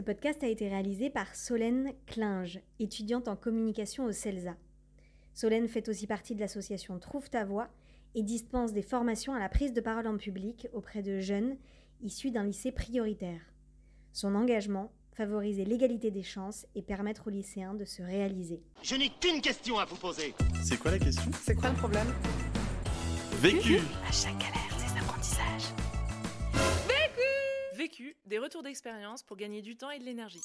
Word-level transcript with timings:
Ce 0.00 0.02
podcast 0.02 0.42
a 0.42 0.48
été 0.48 0.66
réalisé 0.66 1.10
par 1.10 1.34
Solène 1.34 1.92
Klinge, 2.06 2.60
étudiante 2.78 3.28
en 3.28 3.36
communication 3.36 4.06
au 4.06 4.12
CELSA. 4.12 4.56
Solène 5.34 5.68
fait 5.68 5.90
aussi 5.90 6.06
partie 6.06 6.34
de 6.34 6.40
l'association 6.40 6.98
Trouve 6.98 7.28
ta 7.28 7.44
voix 7.44 7.68
et 8.14 8.22
dispense 8.22 8.72
des 8.72 8.80
formations 8.80 9.34
à 9.34 9.38
la 9.38 9.50
prise 9.50 9.74
de 9.74 9.82
parole 9.82 10.06
en 10.06 10.16
public 10.16 10.68
auprès 10.72 11.02
de 11.02 11.20
jeunes 11.20 11.54
issus 12.00 12.30
d'un 12.30 12.44
lycée 12.44 12.72
prioritaire. 12.72 13.42
Son 14.14 14.34
engagement 14.36 14.90
favoriser 15.12 15.66
l'égalité 15.66 16.10
des 16.10 16.22
chances 16.22 16.66
et 16.74 16.80
permettre 16.80 17.26
aux 17.26 17.30
lycéens 17.30 17.74
de 17.74 17.84
se 17.84 18.00
réaliser. 18.00 18.62
Je 18.82 18.94
n'ai 18.94 19.10
qu'une 19.10 19.42
question 19.42 19.78
à 19.78 19.84
vous 19.84 19.96
poser. 19.96 20.32
C'est 20.62 20.78
quoi 20.78 20.92
la 20.92 20.98
question? 20.98 21.30
C'est 21.42 21.56
quoi 21.56 21.68
le 21.68 21.76
problème? 21.76 22.08
Vécu 23.42 23.76
À 24.08 24.12
chaque 24.12 24.38
galère, 24.38 24.69
Des 28.26 28.38
retours 28.38 28.62
d'expérience 28.62 29.22
pour 29.22 29.36
gagner 29.36 29.62
du 29.62 29.76
temps 29.76 29.90
et 29.90 29.98
de 29.98 30.04
l'énergie. 30.04 30.40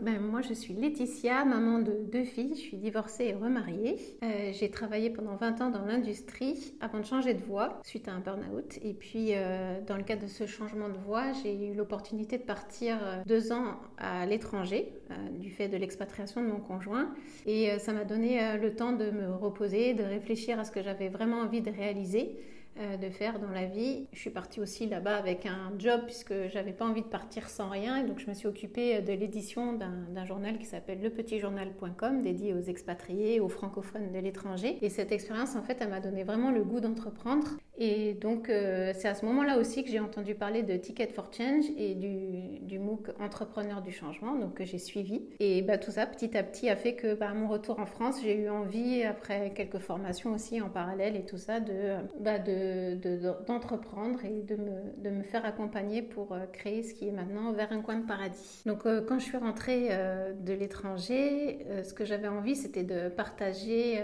Ben, 0.00 0.20
moi, 0.20 0.42
je 0.42 0.54
suis 0.54 0.74
Laetitia, 0.74 1.44
maman 1.44 1.80
de 1.80 1.92
deux 2.12 2.22
filles. 2.22 2.52
Je 2.54 2.60
suis 2.60 2.76
divorcée 2.76 3.24
et 3.24 3.34
remariée. 3.34 3.96
Euh, 4.22 4.52
j'ai 4.52 4.70
travaillé 4.70 5.10
pendant 5.10 5.34
20 5.34 5.60
ans 5.60 5.70
dans 5.70 5.84
l'industrie 5.84 6.74
avant 6.80 7.00
de 7.00 7.04
changer 7.04 7.34
de 7.34 7.42
voie 7.42 7.80
suite 7.82 8.06
à 8.06 8.12
un 8.12 8.20
burn-out. 8.20 8.78
Et 8.82 8.94
puis, 8.94 9.30
euh, 9.32 9.80
dans 9.80 9.96
le 9.96 10.04
cadre 10.04 10.22
de 10.22 10.28
ce 10.28 10.46
changement 10.46 10.88
de 10.88 10.98
voie, 10.98 11.32
j'ai 11.42 11.52
eu 11.52 11.74
l'opportunité 11.74 12.38
de 12.38 12.44
partir 12.44 12.98
euh, 13.02 13.22
deux 13.26 13.50
ans 13.50 13.80
à 13.96 14.24
l'étranger 14.24 14.92
du 15.32 15.50
fait 15.50 15.68
de 15.68 15.76
l'expatriation 15.76 16.42
de 16.42 16.46
mon 16.46 16.60
conjoint. 16.60 17.12
Et 17.46 17.78
ça 17.78 17.92
m'a 17.92 18.04
donné 18.04 18.58
le 18.58 18.76
temps 18.76 18.92
de 18.92 19.10
me 19.10 19.32
reposer, 19.32 19.94
de 19.94 20.04
réfléchir 20.04 20.60
à 20.60 20.64
ce 20.64 20.70
que 20.70 20.82
j'avais 20.82 21.08
vraiment 21.08 21.38
envie 21.38 21.62
de 21.62 21.70
réaliser. 21.70 22.36
Euh, 22.80 22.96
de 22.96 23.10
faire 23.10 23.40
dans 23.40 23.50
la 23.50 23.64
vie. 23.64 24.06
Je 24.12 24.20
suis 24.20 24.30
partie 24.30 24.60
aussi 24.60 24.86
là-bas 24.86 25.16
avec 25.16 25.46
un 25.46 25.72
job 25.80 26.02
puisque 26.06 26.32
j'avais 26.48 26.72
pas 26.72 26.84
envie 26.84 27.02
de 27.02 27.08
partir 27.08 27.48
sans 27.48 27.68
rien 27.68 27.96
et 27.96 28.04
donc 28.04 28.20
je 28.20 28.28
me 28.28 28.34
suis 28.34 28.46
occupée 28.46 29.00
de 29.00 29.12
l'édition 29.14 29.72
d'un 29.72 30.24
journal 30.24 30.58
qui 30.58 30.64
s'appelle 30.64 31.02
lepetitjournal.com 31.02 32.22
dédié 32.22 32.54
aux 32.54 32.60
expatriés, 32.60 33.40
aux 33.40 33.48
francophones 33.48 34.12
de 34.12 34.18
l'étranger. 34.20 34.78
Et 34.80 34.90
cette 34.90 35.10
expérience 35.10 35.56
en 35.56 35.62
fait 35.62 35.78
elle 35.80 35.88
m'a 35.88 35.98
donné 35.98 36.22
vraiment 36.22 36.52
le 36.52 36.62
goût 36.62 36.78
d'entreprendre 36.78 37.48
et 37.78 38.14
donc 38.14 38.50
euh, 38.50 38.92
c'est 38.94 39.06
à 39.06 39.14
ce 39.14 39.24
moment-là 39.24 39.56
aussi 39.56 39.84
que 39.84 39.90
j'ai 39.90 40.00
entendu 40.00 40.34
parler 40.34 40.64
de 40.64 40.76
Ticket 40.76 41.08
for 41.08 41.30
Change 41.32 41.64
et 41.76 41.94
du, 41.94 42.78
MOOC 42.78 43.08
Entrepreneur 43.20 43.82
du 43.82 43.92
changement 43.92 44.34
donc 44.34 44.54
que 44.54 44.64
j'ai 44.64 44.78
suivi 44.78 45.22
et 45.38 45.62
bah, 45.62 45.78
tout 45.78 45.92
ça 45.92 46.06
petit 46.06 46.36
à 46.36 46.42
petit 46.42 46.68
a 46.68 46.76
fait 46.76 46.94
que 46.94 47.14
bah, 47.14 47.30
à 47.30 47.34
mon 47.34 47.48
retour 47.48 47.78
en 47.78 47.86
France 47.86 48.16
j'ai 48.22 48.36
eu 48.36 48.48
envie 48.48 49.04
après 49.04 49.52
quelques 49.54 49.78
formations 49.78 50.32
aussi 50.32 50.60
en 50.60 50.68
parallèle 50.68 51.14
et 51.14 51.24
tout 51.24 51.38
ça 51.38 51.60
de, 51.60 51.94
bah, 52.20 52.38
de 52.38 52.98
d'entreprendre 53.46 54.24
et 54.24 54.42
de 54.42 54.56
me, 54.56 55.02
de 55.02 55.10
me, 55.10 55.22
faire 55.22 55.44
accompagner 55.44 56.02
pour 56.02 56.32
euh, 56.32 56.46
créer 56.52 56.82
ce 56.82 56.94
qui 56.94 57.06
est 57.06 57.12
maintenant 57.12 57.52
vers 57.52 57.72
un 57.72 57.80
coin 57.80 57.98
de 57.98 58.06
paradis. 58.06 58.62
Donc 58.66 58.86
euh, 58.86 59.00
quand 59.06 59.18
je 59.18 59.24
suis 59.24 59.36
rentrée 59.36 59.88
de 59.88 60.52
l'étranger, 60.52 61.58
ce 61.84 61.92
que 61.94 62.04
j'avais 62.04 62.28
envie 62.28 62.56
c'était 62.56 62.82
de 62.82 63.08
partager 63.08 64.02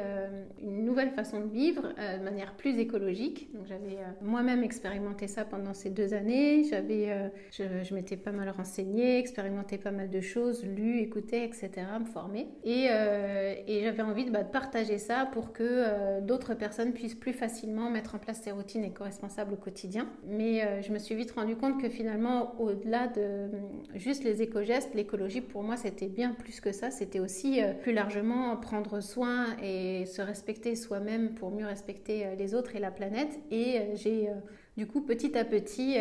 une 0.63 0.85
nouvelle 0.85 1.11
façon 1.11 1.41
de 1.41 1.49
vivre 1.49 1.83
de 1.83 2.23
manière 2.23 2.55
plus 2.55 2.79
écologique. 2.79 3.49
J'avais 3.69 3.99
moi-même 4.23 4.63
expérimenté 4.63 5.27
ça 5.27 5.45
pendant 5.45 5.75
ces 5.75 5.91
deux 5.91 6.15
années. 6.15 6.65
J'avais, 6.65 7.31
je, 7.51 7.95
m'étais 7.95 8.17
pas 8.17 8.33
mal 8.33 8.51
renseignée, 8.51 9.19
expérimenté 9.19 9.79
pas 9.79 9.91
mal 9.91 10.11
de 10.11 10.21
choses, 10.21 10.65
lu, 10.65 11.01
écouté, 11.01 11.45
etc., 11.45 11.71
me 12.01 12.07
former. 12.07 12.49
Et, 12.65 12.87
et 12.87 13.83
j'avais 13.83 14.03
envie 14.03 14.25
de, 14.25 14.31
bah, 14.31 14.43
de, 14.43 14.51
partager 14.51 14.99
ça 14.99 15.29
pour 15.33 15.53
que 15.53 16.21
d'autres 16.21 16.55
personnes 16.55 16.93
puissent 16.93 17.15
plus 17.15 17.33
facilement 17.33 17.91
mettre 17.91 18.15
en 18.15 18.19
place 18.19 18.41
ces 18.43 18.53
routine 18.55 18.85
éco-responsable 18.85 19.55
au 19.55 19.57
quotidien. 19.57 20.09
Mais 20.27 20.65
euh, 20.65 20.83
je 20.83 20.93
me 20.93 20.99
suis 20.99 21.15
vite 21.15 21.33
rendu 21.33 21.57
compte 21.57 21.81
que 21.81 21.89
finalement, 21.89 22.59
au-delà 22.61 23.09
de 23.09 23.21
euh, 23.21 23.49
juste 23.95 24.25
les 24.25 24.43
éco-gestes, 24.43 24.95
l'écologie 24.95 25.41
pour 25.41 25.63
moi 25.63 25.77
c'était 25.77 26.09
bien 26.09 26.33
plus 26.33 26.61
que 26.61 26.73
ça. 26.73 26.91
C'était 26.91 27.21
aussi 27.21 27.63
euh, 27.63 27.73
plus 27.75 27.93
largement 27.93 28.57
prendre 28.57 29.01
soin 29.01 29.57
et 29.63 30.07
se 30.07 30.23
respecter 30.23 30.77
soi-même 30.77 31.35
pour 31.35 31.51
mieux 31.51 31.67
respecter 31.67 32.37
les 32.39 32.55
autres 32.55 32.77
et 32.77 32.79
la 32.81 32.91
planète. 32.91 33.39
Et 33.55 33.95
j'ai 33.95 34.29
du 34.77 34.87
coup 34.87 35.01
petit 35.03 35.39
à 35.39 35.45
petit 35.45 35.97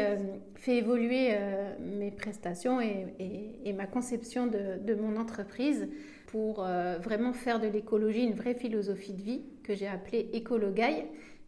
fait 0.56 0.78
évoluer 0.78 1.36
mes 1.80 2.10
prestations 2.10 2.82
et, 2.82 3.74
ma 3.74 3.86
conception 3.86 4.48
de, 4.48 4.96
mon 4.96 5.18
entreprise 5.18 5.88
pour 6.28 6.66
vraiment 7.02 7.34
faire 7.34 7.60
de 7.60 7.68
l'écologie 7.68 8.24
une 8.24 8.34
vraie 8.34 8.56
philosophie 8.56 9.14
de 9.14 9.22
vie 9.22 9.42
que 9.64 9.76
j'ai 9.76 9.88
appelée 9.88 10.30
Écologaille 10.34 11.06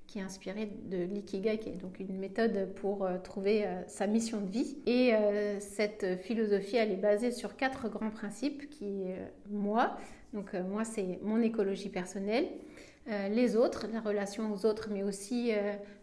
qui 0.07 0.19
est 0.19 0.21
inspiré 0.21 0.69
de 0.85 0.97
l'ikigai, 0.97 1.57
qui 1.57 1.69
est 1.69 1.81
donc 1.81 1.99
une 1.99 2.17
méthode 2.17 2.73
pour 2.75 3.05
euh, 3.05 3.17
trouver 3.17 3.65
euh, 3.65 3.81
sa 3.87 4.07
mission 4.07 4.41
de 4.41 4.49
vie. 4.49 4.77
Et 4.85 5.13
euh, 5.13 5.59
cette 5.59 6.17
philosophie, 6.21 6.75
elle 6.75 6.91
est 6.91 6.97
basée 6.97 7.31
sur 7.31 7.55
quatre 7.55 7.89
grands 7.89 8.11
principes 8.11 8.69
qui, 8.69 9.05
moi, 9.49 9.97
donc 10.33 10.53
moi, 10.53 10.83
c'est 10.83 11.19
mon 11.21 11.41
écologie 11.41 11.89
personnelle, 11.89 12.47
les 13.07 13.55
autres, 13.55 13.87
la 13.93 14.01
relation 14.01 14.51
aux 14.51 14.65
autres, 14.65 14.89
mais 14.91 15.03
aussi 15.03 15.51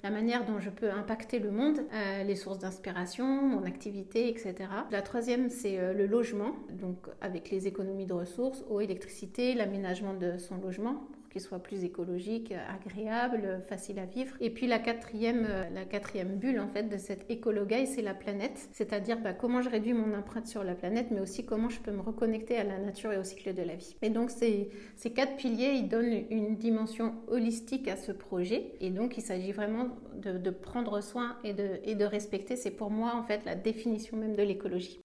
la 0.02 0.10
manière 0.10 0.44
dont 0.44 0.60
je 0.60 0.70
peux 0.70 0.90
impacter 0.90 1.38
le 1.40 1.50
monde, 1.50 1.80
les 2.24 2.36
sources 2.36 2.58
d'inspiration, 2.58 3.42
mon 3.42 3.64
activité, 3.64 4.28
etc. 4.28 4.54
La 4.90 5.02
troisième, 5.02 5.50
c'est 5.50 5.92
le 5.92 6.06
logement, 6.06 6.54
donc 6.70 7.08
avec 7.20 7.50
les 7.50 7.66
économies 7.66 8.06
de 8.06 8.12
ressources, 8.12 8.64
eau, 8.70 8.80
électricité, 8.80 9.54
l'aménagement 9.54 10.14
de 10.14 10.38
son 10.38 10.58
logement 10.58 11.08
qu'il 11.32 11.40
soit 11.40 11.58
plus 11.58 11.82
écologique, 11.82 12.52
agréable, 12.68 13.62
facile 13.68 13.98
à 13.98 14.04
vivre. 14.04 14.36
Et 14.40 14.50
puis 14.50 14.66
la 14.66 14.78
quatrième, 14.78 15.46
euh, 15.48 15.68
la 15.70 15.84
quatrième 15.84 16.36
bulle 16.36 16.60
en 16.60 16.68
fait 16.68 16.84
de 16.84 16.98
cette 16.98 17.30
écologie, 17.30 17.86
c'est 17.86 18.02
la 18.02 18.14
planète, 18.14 18.68
c'est-à-dire 18.72 19.18
bah, 19.20 19.32
comment 19.32 19.62
je 19.62 19.70
réduis 19.70 19.94
mon 19.94 20.14
empreinte 20.16 20.46
sur 20.46 20.62
la 20.62 20.74
planète, 20.74 21.08
mais 21.10 21.20
aussi 21.20 21.44
comment 21.44 21.70
je 21.70 21.80
peux 21.80 21.90
me 21.90 22.00
reconnecter 22.00 22.56
à 22.58 22.64
la 22.64 22.78
nature 22.78 23.12
et 23.12 23.18
au 23.18 23.24
cycle 23.24 23.54
de 23.54 23.62
la 23.62 23.76
vie. 23.76 23.96
Et 24.02 24.10
donc 24.10 24.30
ces, 24.30 24.70
ces 24.96 25.12
quatre 25.12 25.36
piliers, 25.36 25.72
ils 25.72 25.88
donnent 25.88 26.24
une 26.30 26.56
dimension 26.56 27.14
holistique 27.28 27.88
à 27.88 27.96
ce 27.96 28.12
projet. 28.12 28.74
Et 28.80 28.90
donc 28.90 29.16
il 29.16 29.22
s'agit 29.22 29.52
vraiment 29.52 29.88
de, 30.14 30.36
de, 30.36 30.50
prendre 30.50 31.00
soin 31.00 31.38
et 31.44 31.54
de, 31.54 31.80
et 31.84 31.94
de 31.94 32.04
respecter. 32.04 32.56
C'est 32.56 32.70
pour 32.70 32.90
moi 32.90 33.14
en 33.14 33.22
fait 33.22 33.44
la 33.44 33.54
définition 33.54 34.16
même 34.16 34.36
de 34.36 34.42
l'écologie. 34.42 35.00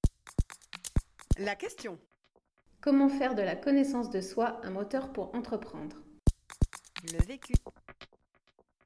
La 1.39 1.55
question. 1.55 1.97
Comment 2.81 3.09
faire 3.09 3.35
de 3.35 3.41
la 3.41 3.55
connaissance 3.55 4.09
de 4.09 4.21
soi 4.21 4.59
un 4.63 4.71
moteur 4.71 5.11
pour 5.11 5.33
entreprendre? 5.35 5.97
Le 7.03 7.25
vécu. 7.25 7.53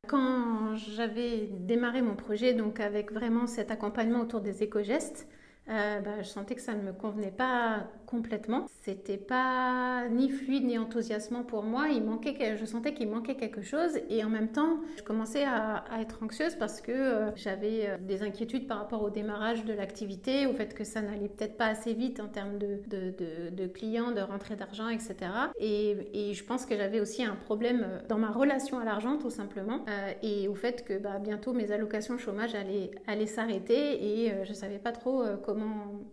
Quand 0.08 0.76
j'avais 0.76 1.48
démarré 1.48 2.02
mon 2.02 2.16
projet, 2.16 2.54
donc 2.54 2.80
avec 2.80 3.12
vraiment 3.12 3.48
cet 3.48 3.72
accompagnement 3.72 4.22
autour 4.22 4.42
des 4.42 4.64
éco-gestes, 4.64 5.28
euh, 5.72 6.02
bah, 6.02 6.22
je 6.22 6.28
sentais 6.28 6.56
que 6.56 6.62
ça 6.62 6.74
ne 6.74 6.82
me 6.82 6.92
convenait 6.92 7.32
pas 7.32 7.88
complètement. 8.06 8.66
C'était 8.82 9.18
pas 9.18 10.08
ni 10.09 10.30
fluide 10.30 10.66
ni 10.66 10.78
enthousiasmant 10.78 11.44
pour 11.44 11.64
moi. 11.64 11.88
Il 11.88 12.04
manquait, 12.04 12.58
je 12.58 12.66
sentais 12.66 12.94
qu'il 12.94 13.09
manquait 13.09 13.36
quelque 13.36 13.62
chose 13.62 13.98
et 14.09 14.24
en 14.26 14.30
même 14.30 14.50
temps, 14.50 14.82
je 14.98 15.04
commençais 15.04 15.46
à, 15.46 15.86
être 16.02 16.22
anxieuse 16.22 16.56
parce 16.56 16.82
que 16.82 16.92
euh, 16.92 17.36
j'avais 17.36 17.88
euh, 17.88 17.98
des 18.02 18.22
inquiétudes 18.22 18.68
par 18.68 18.80
rapport 18.80 19.02
au 19.02 19.09
démarrage 19.09 19.64
de 19.64 19.74
l'activité, 19.74 20.46
au 20.46 20.54
fait 20.54 20.74
que 20.74 20.84
ça 20.84 21.02
n'allait 21.02 21.30
peut-être 21.30 21.56
pas 21.56 21.68
assez 21.68 21.94
vite 21.94 22.20
en 22.20 22.28
termes 22.28 22.58
de, 22.58 23.68
clients, 23.68 24.12
de 24.12 24.22
rentrée 24.22 24.58
d'argent, 24.58 24.90
etc. 24.90 25.16
Et, 25.58 26.34
je 26.34 26.44
pense 26.44 26.66
que 26.66 26.76
j'avais 26.76 27.00
aussi 27.00 27.24
un 27.24 27.36
problème 27.36 27.88
dans 28.09 28.18
ma 28.18 28.32
relation 28.32 28.80
à 28.80 28.84
l'argent, 28.84 29.18
tout 29.18 29.30
simplement, 29.30 29.86
et 30.22 30.48
au 30.48 30.56
fait 30.56 30.84
que 30.84 30.98
bah, 30.98 31.20
bientôt 31.20 31.53
mes 31.53 31.72
allocations 31.72 32.18
chômage 32.18 32.56
allaient, 32.56 32.92
allaient 33.08 33.26
s'arrêter 33.26 34.26
et 34.26 34.34
je 34.46 34.53
savais 34.53 34.80
pas 34.80 34.92
trop 34.92 35.24
comment 35.44 35.61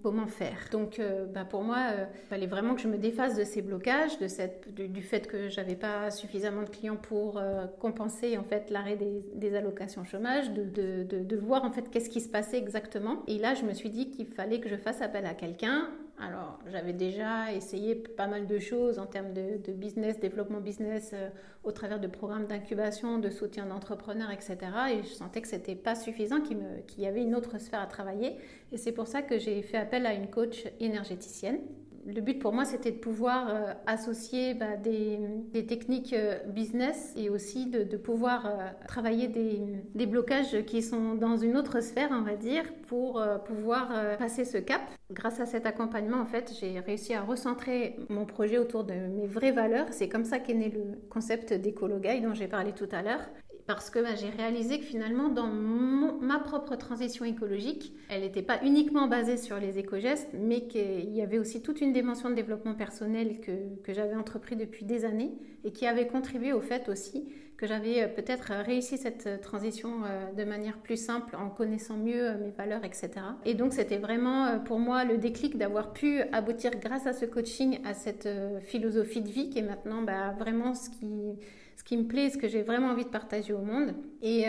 comment, 0.02 0.26
faire. 0.26 0.68
Donc 0.70 0.98
euh, 0.98 1.26
bah, 1.26 1.44
pour 1.44 1.62
moi, 1.62 1.78
il 1.90 2.00
euh, 2.00 2.06
fallait 2.28 2.46
vraiment 2.46 2.74
que 2.74 2.80
je 2.80 2.88
me 2.88 2.98
défasse 2.98 3.36
de 3.36 3.44
ces 3.44 3.62
blocages, 3.62 4.18
de 4.18 4.28
cette, 4.28 4.74
du, 4.74 5.02
fait 5.02 5.26
que 5.26 5.48
j'avais 5.48 5.76
pas 5.76 6.10
suffisamment 6.10 6.62
de 6.62 6.68
clients 6.68 6.96
pour 6.96 7.38
euh, 7.38 7.66
compenser 7.80 8.36
en 8.38 8.44
fait 8.44 8.70
l'arrêt 8.70 8.98
des, 9.34 9.54
allocations 9.54 10.04
chômage, 10.04 10.50
de, 10.50 10.64
de, 11.04 11.36
voir 11.36 11.64
en 11.64 11.70
fait 11.70 11.90
qu'est-ce 11.90 12.10
qui 12.10 12.20
se 12.20 12.28
passait 12.28 12.58
exactement. 12.58 13.22
Et 13.26 13.38
là, 13.38 13.54
je 13.54 13.64
me 13.64 13.72
suis 13.72 13.90
dit 13.90 14.10
qu'il 14.10 14.26
fallait 14.26 14.60
que 14.60 14.68
je 14.68 14.76
fasse 14.76 15.00
appel 15.02 15.24
à 15.26 15.34
quelqu'un 15.34 15.88
alors, 16.20 16.58
j'avais 16.66 16.92
déjà 16.92 17.52
essayé 17.52 17.94
pas 17.94 18.26
mal 18.26 18.46
de 18.46 18.58
choses 18.58 18.98
en 18.98 19.06
termes 19.06 19.32
de, 19.32 19.72
business, 19.72 20.18
développement 20.18 20.60
business, 20.60 21.14
au 21.62 21.70
travers 21.70 22.00
de 22.00 22.08
programmes 22.08 22.46
d'incubation, 22.46 23.18
de 23.18 23.30
soutien 23.30 23.66
d'entrepreneurs, 23.66 24.32
etc. 24.32 24.56
Et 24.90 25.02
je 25.04 25.14
sentais 25.14 25.40
que 25.40 25.48
c'était 25.48 25.76
pas 25.76 25.94
suffisant, 25.94 26.40
qu'il 26.40 26.58
y 26.98 27.06
avait 27.06 27.22
une 27.22 27.36
autre 27.36 27.58
sphère 27.60 27.80
à 27.80 27.86
travailler. 27.86 28.36
Et 28.72 28.78
c'est 28.78 28.92
pour 28.92 29.06
ça 29.06 29.22
que 29.22 29.38
j'ai 29.38 29.62
fait 29.62 29.76
appel 29.76 30.06
à 30.06 30.14
une 30.14 30.28
coach 30.28 30.66
énergéticienne 30.80 31.60
le 32.06 32.20
but 32.20 32.38
pour 32.38 32.52
moi, 32.52 32.64
c'était 32.64 32.90
de 32.90 32.98
pouvoir 32.98 33.48
euh, 33.48 33.72
associer 33.86 34.54
bah, 34.54 34.76
des, 34.76 35.18
techniques 35.66 36.12
euh, 36.12 36.38
business 36.46 37.12
et 37.16 37.28
aussi 37.28 37.66
de, 37.66 37.96
pouvoir 37.96 38.46
euh, 38.46 38.50
travailler 38.86 39.28
des, 39.28 40.06
blocages 40.06 40.64
qui 40.64 40.82
sont 40.82 41.14
dans 41.14 41.36
une 41.36 41.56
autre 41.56 41.80
sphère, 41.80 42.08
on 42.12 42.22
va 42.22 42.36
dire, 42.36 42.64
pour 42.86 43.22
pouvoir 43.44 44.16
passer 44.16 44.46
ce 44.46 44.56
cap. 44.56 44.80
Grâce 45.12 45.38
à 45.38 45.44
cet 45.44 45.66
accompagnement, 45.66 46.18
en 46.18 46.24
fait, 46.24 46.54
j'ai 46.58 46.80
réussi 46.80 47.12
à 47.12 47.20
recentrer 47.20 47.96
mon 48.08 48.24
projet 48.24 48.56
autour 48.56 48.84
de 48.84 48.94
mes 48.94 49.26
vraies 49.26 49.52
valeurs. 49.52 49.88
C'est 49.90 50.08
comme 50.08 50.24
ça 50.24 50.38
qu'est 50.38 50.54
né 50.54 50.70
le 50.70 50.98
concept 51.10 51.52
d'Ecologuy 51.52 52.22
dont 52.22 52.32
j'ai 52.32 52.48
parlé 52.48 52.72
tout 52.72 52.88
à 52.90 53.02
l'heure 53.02 53.28
parce 53.68 53.90
que 53.90 53.98
bah, 53.98 54.14
j'ai 54.14 54.30
réalisé 54.30 54.78
que 54.78 54.84
finalement, 54.86 55.28
dans 55.28 55.46
ma 55.46 56.38
propre 56.38 56.74
transition 56.74 57.26
écologique, 57.26 57.92
elle 58.08 58.22
n'était 58.22 58.42
pas 58.42 58.58
uniquement 58.64 59.08
basée 59.08 59.36
sur 59.36 59.58
les 59.58 59.78
éco-gestes, 59.78 60.30
mais 60.32 60.66
qu'il 60.66 61.14
y 61.14 61.20
avait 61.20 61.38
aussi 61.38 61.60
toute 61.60 61.82
une 61.82 61.92
dimension 61.92 62.30
de 62.30 62.34
développement 62.34 62.74
personnel 62.74 63.40
que, 63.40 63.52
que 63.84 63.92
j'avais 63.92 64.16
entrepris 64.16 64.56
depuis 64.56 64.86
des 64.86 65.04
années 65.04 65.32
et 65.64 65.72
qui 65.72 65.86
avait 65.86 66.06
contribué 66.06 66.54
au 66.54 66.62
fait 66.62 66.88
aussi 66.88 67.28
que 67.58 67.66
j'avais 67.66 68.04
euh, 68.04 68.08
peut-être 68.08 68.52
réussi 68.64 68.96
cette 68.96 69.26
euh, 69.26 69.36
transition 69.36 70.04
euh, 70.04 70.32
de 70.32 70.44
manière 70.44 70.78
plus 70.78 70.96
simple 70.96 71.36
en 71.36 71.50
connaissant 71.50 71.96
mieux 71.96 72.34
mes 72.38 72.50
valeurs, 72.50 72.84
etc. 72.84 73.10
Et 73.44 73.54
donc 73.54 73.72
c'était 73.74 73.98
vraiment 73.98 74.60
pour 74.60 74.78
moi 74.78 75.04
le 75.04 75.18
déclic 75.18 75.58
d'avoir 75.58 75.92
pu 75.92 76.22
aboutir 76.32 76.70
grâce 76.80 77.06
à 77.06 77.12
ce 77.12 77.26
coaching 77.26 77.80
à 77.84 77.92
cette 77.94 78.28
philosophie 78.60 79.20
de 79.20 79.28
vie 79.28 79.50
qui 79.50 79.58
est 79.58 79.62
maintenant 79.62 80.02
bah, 80.02 80.34
vraiment 80.38 80.72
ce 80.74 80.88
qui, 80.88 81.96
me 81.96 82.04
plaît, 82.04 82.30
ce 82.30 82.38
que 82.38 82.46
j'ai 82.46 82.62
vraiment 82.62 82.88
envie 82.88 83.04
de 83.04 83.10
partager 83.10 83.52
au 83.52 83.60
monde. 83.60 83.94
Et, 84.22 84.46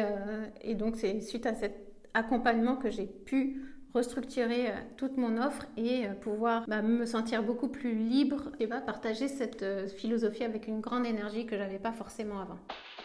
donc 0.76 0.96
c'est 0.96 1.20
suite 1.22 1.46
à 1.46 1.56
cet 1.56 1.74
accompagnement 2.14 2.76
que 2.76 2.90
j'ai 2.90 3.08
pu 3.08 3.62
restructurer 3.94 4.68
toute 4.98 5.18
mon 5.18 5.42
offre 5.42 5.66
et 5.78 6.06
pouvoir 6.22 6.66
bah, 6.68 6.84
me 6.84 7.06
sentir 7.06 7.42
beaucoup 7.42 7.70
plus 7.70 7.96
libre 7.96 8.52
et 8.60 8.68
partager 8.68 9.28
cette 9.28 9.66
philosophie 9.98 10.44
avec 10.44 10.68
une 10.68 10.80
grande 10.80 11.08
énergie 11.08 11.48
que 11.48 11.58
j'avais 11.58 11.80
pas 11.80 11.92
forcément 11.92 12.40
avant. 12.40 12.60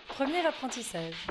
Premier 0.08 0.46
apprentissage. 0.46 1.26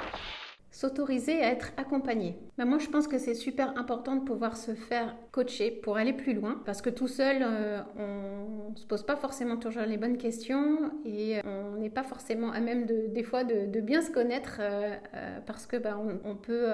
S'autoriser 0.74 1.40
à 1.44 1.52
être 1.52 1.72
accompagné. 1.78 2.36
Bah, 2.58 2.66
moi, 2.66 2.80
je 2.80 2.88
pense 2.88 3.08
que 3.08 3.20
c'est 3.20 3.36
super 3.36 3.78
important 3.78 4.16
de 4.16 4.24
pouvoir 4.24 4.58
se 4.58 4.74
faire 4.74 5.16
coacher 5.32 5.70
pour 5.70 5.98
aller 5.98 6.14
plus 6.14 6.34
loin, 6.34 6.64
parce 6.66 6.82
que 6.82 6.90
tout 6.90 7.08
seul, 7.08 7.44
euh, 7.44 7.80
on 7.96 8.72
ne 8.72 8.76
se 8.76 8.88
pose 8.88 9.04
pas 9.04 9.16
forcément 9.16 9.58
toujours 9.58 9.84
les 9.84 9.98
bonnes 9.98 10.18
questions 10.18 10.92
et 11.06 11.42
on 11.46 11.80
n'est 11.80 11.92
pas 11.92 12.02
forcément 12.02 12.52
à 12.52 12.60
même 12.60 12.88
de, 12.88 13.06
des 13.08 13.22
fois 13.22 13.44
de, 13.44 13.82
bien 13.82 14.02
se 14.02 14.10
connaître, 14.10 14.58
euh, 14.62 14.96
euh, 15.14 15.40
parce 15.46 15.68
que 15.68 15.78
bah, 15.78 16.00
on, 16.26 16.36
peut 16.36 16.66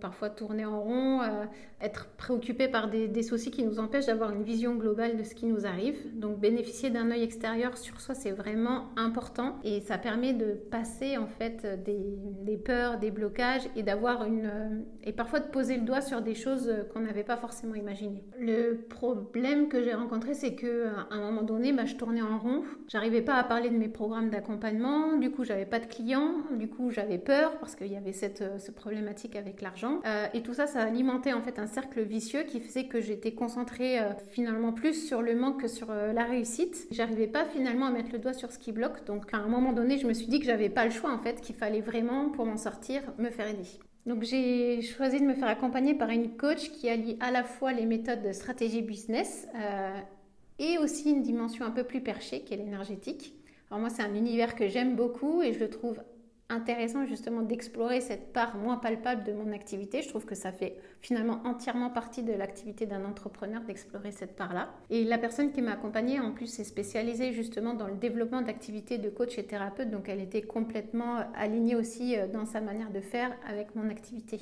parfois 0.00 0.28
tourner 0.28 0.66
en 0.66 0.82
rond, 0.82 1.20
être 1.80 2.08
préoccupé 2.18 2.68
par 2.68 2.88
des, 2.88 3.22
soucis 3.22 3.50
qui 3.50 3.64
nous 3.64 3.78
empêchent 3.78 4.06
d'avoir 4.06 4.30
une 4.30 4.42
vision 4.42 4.74
globale 4.74 5.16
de 5.16 5.22
ce 5.22 5.34
qui 5.34 5.46
nous 5.46 5.64
arrive. 5.64 5.96
Donc, 6.18 6.38
bénéficier 6.38 6.90
d'un 6.90 7.10
œil 7.10 7.22
extérieur 7.22 7.78
sur 7.78 7.98
soi, 8.00 8.14
c'est 8.14 8.30
vraiment 8.30 8.88
important 8.96 9.56
et 9.64 9.80
ça 9.80 9.96
permet 9.96 10.34
de 10.34 10.52
passer 10.52 11.16
en 11.16 11.26
fait 11.26 11.66
des 11.84 12.56
peurs, 12.58 12.98
des 12.98 13.10
blocages 13.10 13.37
et 13.76 13.82
d'avoir 13.82 14.24
une 14.24 14.84
et 15.04 15.12
parfois 15.12 15.40
de 15.40 15.46
poser 15.46 15.76
le 15.76 15.82
doigt 15.82 16.00
sur 16.00 16.22
des 16.22 16.34
choses 16.34 16.72
qu'on 16.92 17.00
n'avait 17.00 17.22
pas 17.22 17.36
forcément 17.36 17.74
imaginées. 17.74 18.24
Le 18.38 18.74
problème 18.88 19.68
que 19.68 19.82
j'ai 19.82 19.94
rencontré, 19.94 20.34
c'est 20.34 20.54
que 20.54 20.86
à 20.88 21.14
un 21.14 21.20
moment 21.20 21.42
donné, 21.42 21.72
bah, 21.72 21.84
je 21.84 21.94
tournais 21.94 22.22
en 22.22 22.38
rond. 22.38 22.62
J'arrivais 22.88 23.22
pas 23.22 23.34
à 23.34 23.44
parler 23.44 23.70
de 23.70 23.76
mes 23.76 23.88
programmes 23.88 24.30
d'accompagnement. 24.30 25.16
Du 25.16 25.30
coup, 25.30 25.44
j'avais 25.44 25.66
pas 25.66 25.78
de 25.78 25.86
clients. 25.86 26.34
Du 26.56 26.68
coup, 26.68 26.90
j'avais 26.90 27.18
peur 27.18 27.58
parce 27.58 27.74
qu'il 27.74 27.92
y 27.92 27.96
avait 27.96 28.12
cette, 28.12 28.42
euh, 28.42 28.58
problématique 28.74 29.36
avec 29.36 29.62
l'argent. 29.62 30.00
Euh, 30.06 30.26
et 30.34 30.42
tout 30.42 30.54
ça, 30.54 30.66
ça 30.66 30.80
alimentait 30.82 31.32
en 31.32 31.42
fait 31.42 31.58
un 31.58 31.66
cercle 31.66 32.02
vicieux 32.02 32.42
qui 32.42 32.60
faisait 32.60 32.84
que 32.84 33.00
j'étais 33.00 33.32
concentrée 33.32 33.98
euh, 33.98 34.10
finalement 34.30 34.72
plus 34.72 35.06
sur 35.06 35.22
le 35.22 35.34
manque 35.34 35.62
que 35.62 35.68
sur 35.68 35.88
la 35.88 36.24
réussite. 36.24 36.86
J'arrivais 36.90 37.26
pas 37.26 37.44
finalement 37.44 37.86
à 37.86 37.90
mettre 37.90 38.12
le 38.12 38.18
doigt 38.18 38.32
sur 38.32 38.50
ce 38.50 38.58
qui 38.58 38.72
bloque. 38.72 39.04
Donc, 39.06 39.32
à 39.32 39.38
un 39.38 39.48
moment 39.48 39.72
donné, 39.72 39.98
je 39.98 40.06
me 40.06 40.12
suis 40.12 40.26
dit 40.26 40.40
que 40.40 40.46
j'avais 40.46 40.68
pas 40.68 40.84
le 40.84 40.90
choix 40.90 41.12
en 41.12 41.18
fait, 41.18 41.40
qu'il 41.40 41.54
fallait 41.54 41.80
vraiment 41.80 42.30
pour 42.30 42.44
m'en 42.44 42.56
sortir 42.56 43.02
me 43.18 43.27
faire. 43.30 43.46
Donc 44.06 44.22
j'ai 44.22 44.80
choisi 44.82 45.20
de 45.20 45.24
me 45.24 45.34
faire 45.34 45.48
accompagner 45.48 45.94
par 45.94 46.10
une 46.10 46.36
coach 46.36 46.70
qui 46.70 46.88
allie 46.88 47.16
à 47.20 47.30
la 47.30 47.44
fois 47.44 47.72
les 47.72 47.84
méthodes 47.84 48.22
de 48.22 48.32
stratégie 48.32 48.82
business 48.82 49.46
euh, 49.54 50.00
et 50.58 50.78
aussi 50.78 51.10
une 51.10 51.22
dimension 51.22 51.64
un 51.66 51.70
peu 51.70 51.84
plus 51.84 52.00
perchée 52.00 52.40
qui 52.40 52.54
est 52.54 52.56
l'énergétique. 52.56 53.34
Alors 53.70 53.80
moi 53.80 53.90
c'est 53.90 54.02
un 54.02 54.14
univers 54.14 54.54
que 54.54 54.66
j'aime 54.66 54.96
beaucoup 54.96 55.42
et 55.42 55.52
je 55.52 55.60
le 55.60 55.68
trouve 55.68 56.00
intéressant 56.50 57.04
justement 57.04 57.42
d'explorer 57.42 58.00
cette 58.00 58.32
part 58.32 58.56
moins 58.56 58.76
palpable 58.76 59.24
de 59.24 59.32
mon 59.32 59.52
activité. 59.52 60.00
Je 60.00 60.08
trouve 60.08 60.24
que 60.24 60.34
ça 60.34 60.50
fait 60.50 60.76
finalement 61.02 61.40
entièrement 61.44 61.90
partie 61.90 62.22
de 62.22 62.32
l'activité 62.32 62.86
d'un 62.86 63.04
entrepreneur 63.04 63.62
d'explorer 63.62 64.12
cette 64.12 64.34
part-là. 64.34 64.70
Et 64.88 65.04
la 65.04 65.18
personne 65.18 65.52
qui 65.52 65.60
m'a 65.60 65.72
accompagnée 65.72 66.20
en 66.20 66.32
plus 66.32 66.58
est 66.58 66.64
spécialisée 66.64 67.32
justement 67.32 67.74
dans 67.74 67.86
le 67.86 67.96
développement 67.96 68.40
d'activités 68.40 68.96
de 68.96 69.10
coach 69.10 69.36
et 69.38 69.44
thérapeute, 69.44 69.90
donc 69.90 70.08
elle 70.08 70.20
était 70.20 70.42
complètement 70.42 71.18
alignée 71.34 71.76
aussi 71.76 72.16
euh, 72.16 72.26
dans 72.26 72.46
sa 72.46 72.60
manière 72.60 72.90
de 72.90 73.00
faire 73.00 73.36
avec 73.46 73.74
mon 73.74 73.90
activité. 73.90 74.40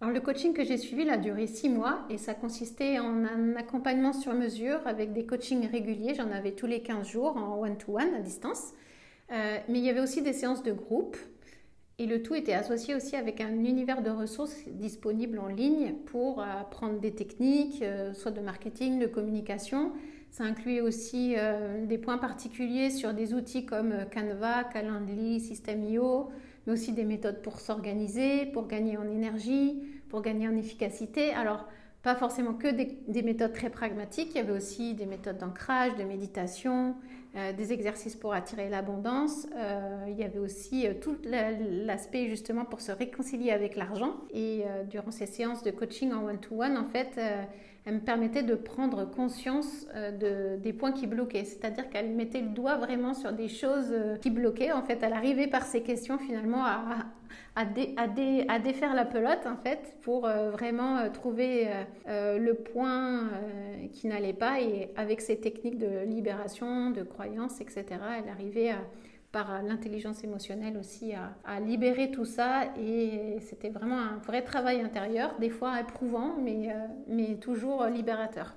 Alors 0.00 0.12
le 0.12 0.20
coaching 0.20 0.52
que 0.52 0.64
j'ai 0.64 0.78
suivi 0.78 1.08
a 1.08 1.16
duré 1.16 1.46
six 1.46 1.68
mois 1.68 2.06
et 2.10 2.18
ça 2.18 2.34
consistait 2.34 2.98
en 2.98 3.24
un 3.24 3.54
accompagnement 3.56 4.12
sur 4.12 4.32
mesure 4.34 4.80
avec 4.86 5.12
des 5.12 5.26
coachings 5.26 5.68
réguliers. 5.70 6.14
J'en 6.14 6.32
avais 6.32 6.52
tous 6.52 6.66
les 6.66 6.82
15 6.82 7.06
jours 7.06 7.36
en 7.36 7.60
one-to-one 7.60 8.14
à 8.14 8.20
distance. 8.20 8.72
Euh, 9.30 9.58
mais 9.68 9.78
il 9.78 9.84
y 9.84 9.90
avait 9.90 10.00
aussi 10.00 10.22
des 10.22 10.32
séances 10.32 10.64
de 10.64 10.72
groupe 10.72 11.16
et 12.02 12.06
le 12.06 12.20
tout 12.20 12.34
était 12.34 12.52
associé 12.52 12.96
aussi 12.96 13.14
avec 13.14 13.40
un 13.40 13.52
univers 13.64 14.02
de 14.02 14.10
ressources 14.10 14.56
disponibles 14.66 15.38
en 15.38 15.46
ligne 15.46 15.94
pour 16.06 16.42
apprendre 16.42 16.98
des 16.98 17.12
techniques, 17.12 17.80
euh, 17.82 18.12
soit 18.12 18.32
de 18.32 18.40
marketing, 18.40 18.98
de 18.98 19.06
communication. 19.06 19.92
Ça 20.32 20.42
incluait 20.42 20.80
aussi 20.80 21.34
euh, 21.38 21.86
des 21.86 21.98
points 21.98 22.18
particuliers 22.18 22.90
sur 22.90 23.14
des 23.14 23.34
outils 23.34 23.66
comme 23.66 23.92
euh, 23.92 24.04
Canva, 24.04 24.64
Calendly, 24.64 25.38
System.io, 25.38 26.30
mais 26.66 26.72
aussi 26.72 26.92
des 26.92 27.04
méthodes 27.04 27.40
pour 27.40 27.60
s'organiser, 27.60 28.46
pour 28.46 28.66
gagner 28.66 28.96
en 28.96 29.08
énergie, 29.08 29.80
pour 30.08 30.22
gagner 30.22 30.48
en 30.48 30.56
efficacité. 30.56 31.30
Alors, 31.34 31.68
pas 32.02 32.16
forcément 32.16 32.54
que 32.54 32.66
des, 32.66 33.22
méthodes 33.22 33.52
très 33.52 33.70
pragmatiques, 33.70 34.30
il 34.30 34.38
y 34.38 34.40
avait 34.40 34.52
aussi 34.52 34.94
des 34.94 35.06
méthodes 35.06 35.38
d'ancrage, 35.38 35.94
de 35.94 36.02
méditation, 36.02 36.96
euh, 37.34 37.54
des 37.54 37.72
exercices 37.72 38.14
pour 38.14 38.34
attirer 38.34 38.68
l'abondance. 38.68 39.46
Euh, 39.56 40.04
il 40.06 40.18
y 40.18 40.22
avait 40.22 40.38
aussi 40.38 40.86
euh, 40.86 40.92
tout 40.92 41.16
l'aspect 41.24 42.28
justement 42.28 42.66
pour 42.66 42.82
se 42.82 42.92
réconcilier 42.92 43.52
avec 43.52 43.74
l'argent. 43.74 44.16
Et 44.34 44.64
durant 44.90 45.10
ces 45.10 45.24
séances 45.24 45.62
de 45.62 45.70
coaching 45.70 46.12
en 46.12 46.24
one-to-one, 46.26 46.76
en 46.76 46.84
fait, 46.84 47.18
elle 47.84 47.94
me 47.94 48.00
permettait 48.00 48.42
de 48.42 48.54
prendre 48.54 49.04
conscience 49.10 49.86
de, 50.20 50.56
des 50.56 50.72
points 50.72 50.92
qui 50.92 51.06
bloquaient. 51.06 51.44
C'est-à-dire 51.44 51.90
qu'elle 51.90 52.10
mettait 52.10 52.40
le 52.40 52.50
doigt 52.50 52.76
vraiment 52.76 53.12
sur 53.12 53.32
des 53.32 53.48
choses 53.48 53.92
qui 54.20 54.30
bloquaient. 54.30 54.72
En 54.72 54.82
fait, 54.82 55.00
elle 55.02 55.12
arrivait 55.12 55.48
par 55.48 55.64
ces 55.64 55.82
questions 55.82 56.18
finalement 56.18 56.64
à, 56.64 57.06
à, 57.56 57.62
à, 57.62 58.58
défaire 58.58 58.94
la 58.94 59.04
pelote 59.04 59.46
en 59.46 59.56
fait 59.56 59.94
pour 60.02 60.26
euh, 60.26 60.50
vraiment 60.50 60.98
euh, 60.98 61.10
trouver 61.10 61.68
euh, 62.08 62.38
le 62.38 62.54
point 62.54 63.30
qui 63.92 64.06
n'allait 64.06 64.32
pas 64.32 64.60
et 64.60 64.90
avec 64.96 65.20
ses 65.20 65.38
techniques 65.38 65.78
de 65.78 66.04
libération, 66.06 66.90
de 66.90 67.02
croyance, 67.02 67.60
etc. 67.60 67.84
Elle 67.90 68.28
arrivait 68.28 68.72
par 69.32 69.62
l'intelligence 69.62 70.22
émotionnelle 70.22 70.76
aussi 70.76 71.14
à, 71.44 71.60
libérer 71.60 72.10
tout 72.10 72.26
ça 72.26 72.66
et 72.78 73.38
c'était 73.40 73.70
vraiment 73.70 73.98
un 73.98 74.18
vrai 74.18 74.42
travail 74.42 74.82
intérieur, 74.82 75.34
des 75.40 75.50
fois 75.50 75.80
éprouvant 75.80 76.36
mais, 76.38 76.68
mais 77.08 77.36
toujours 77.36 77.84
libérateur. 77.86 78.54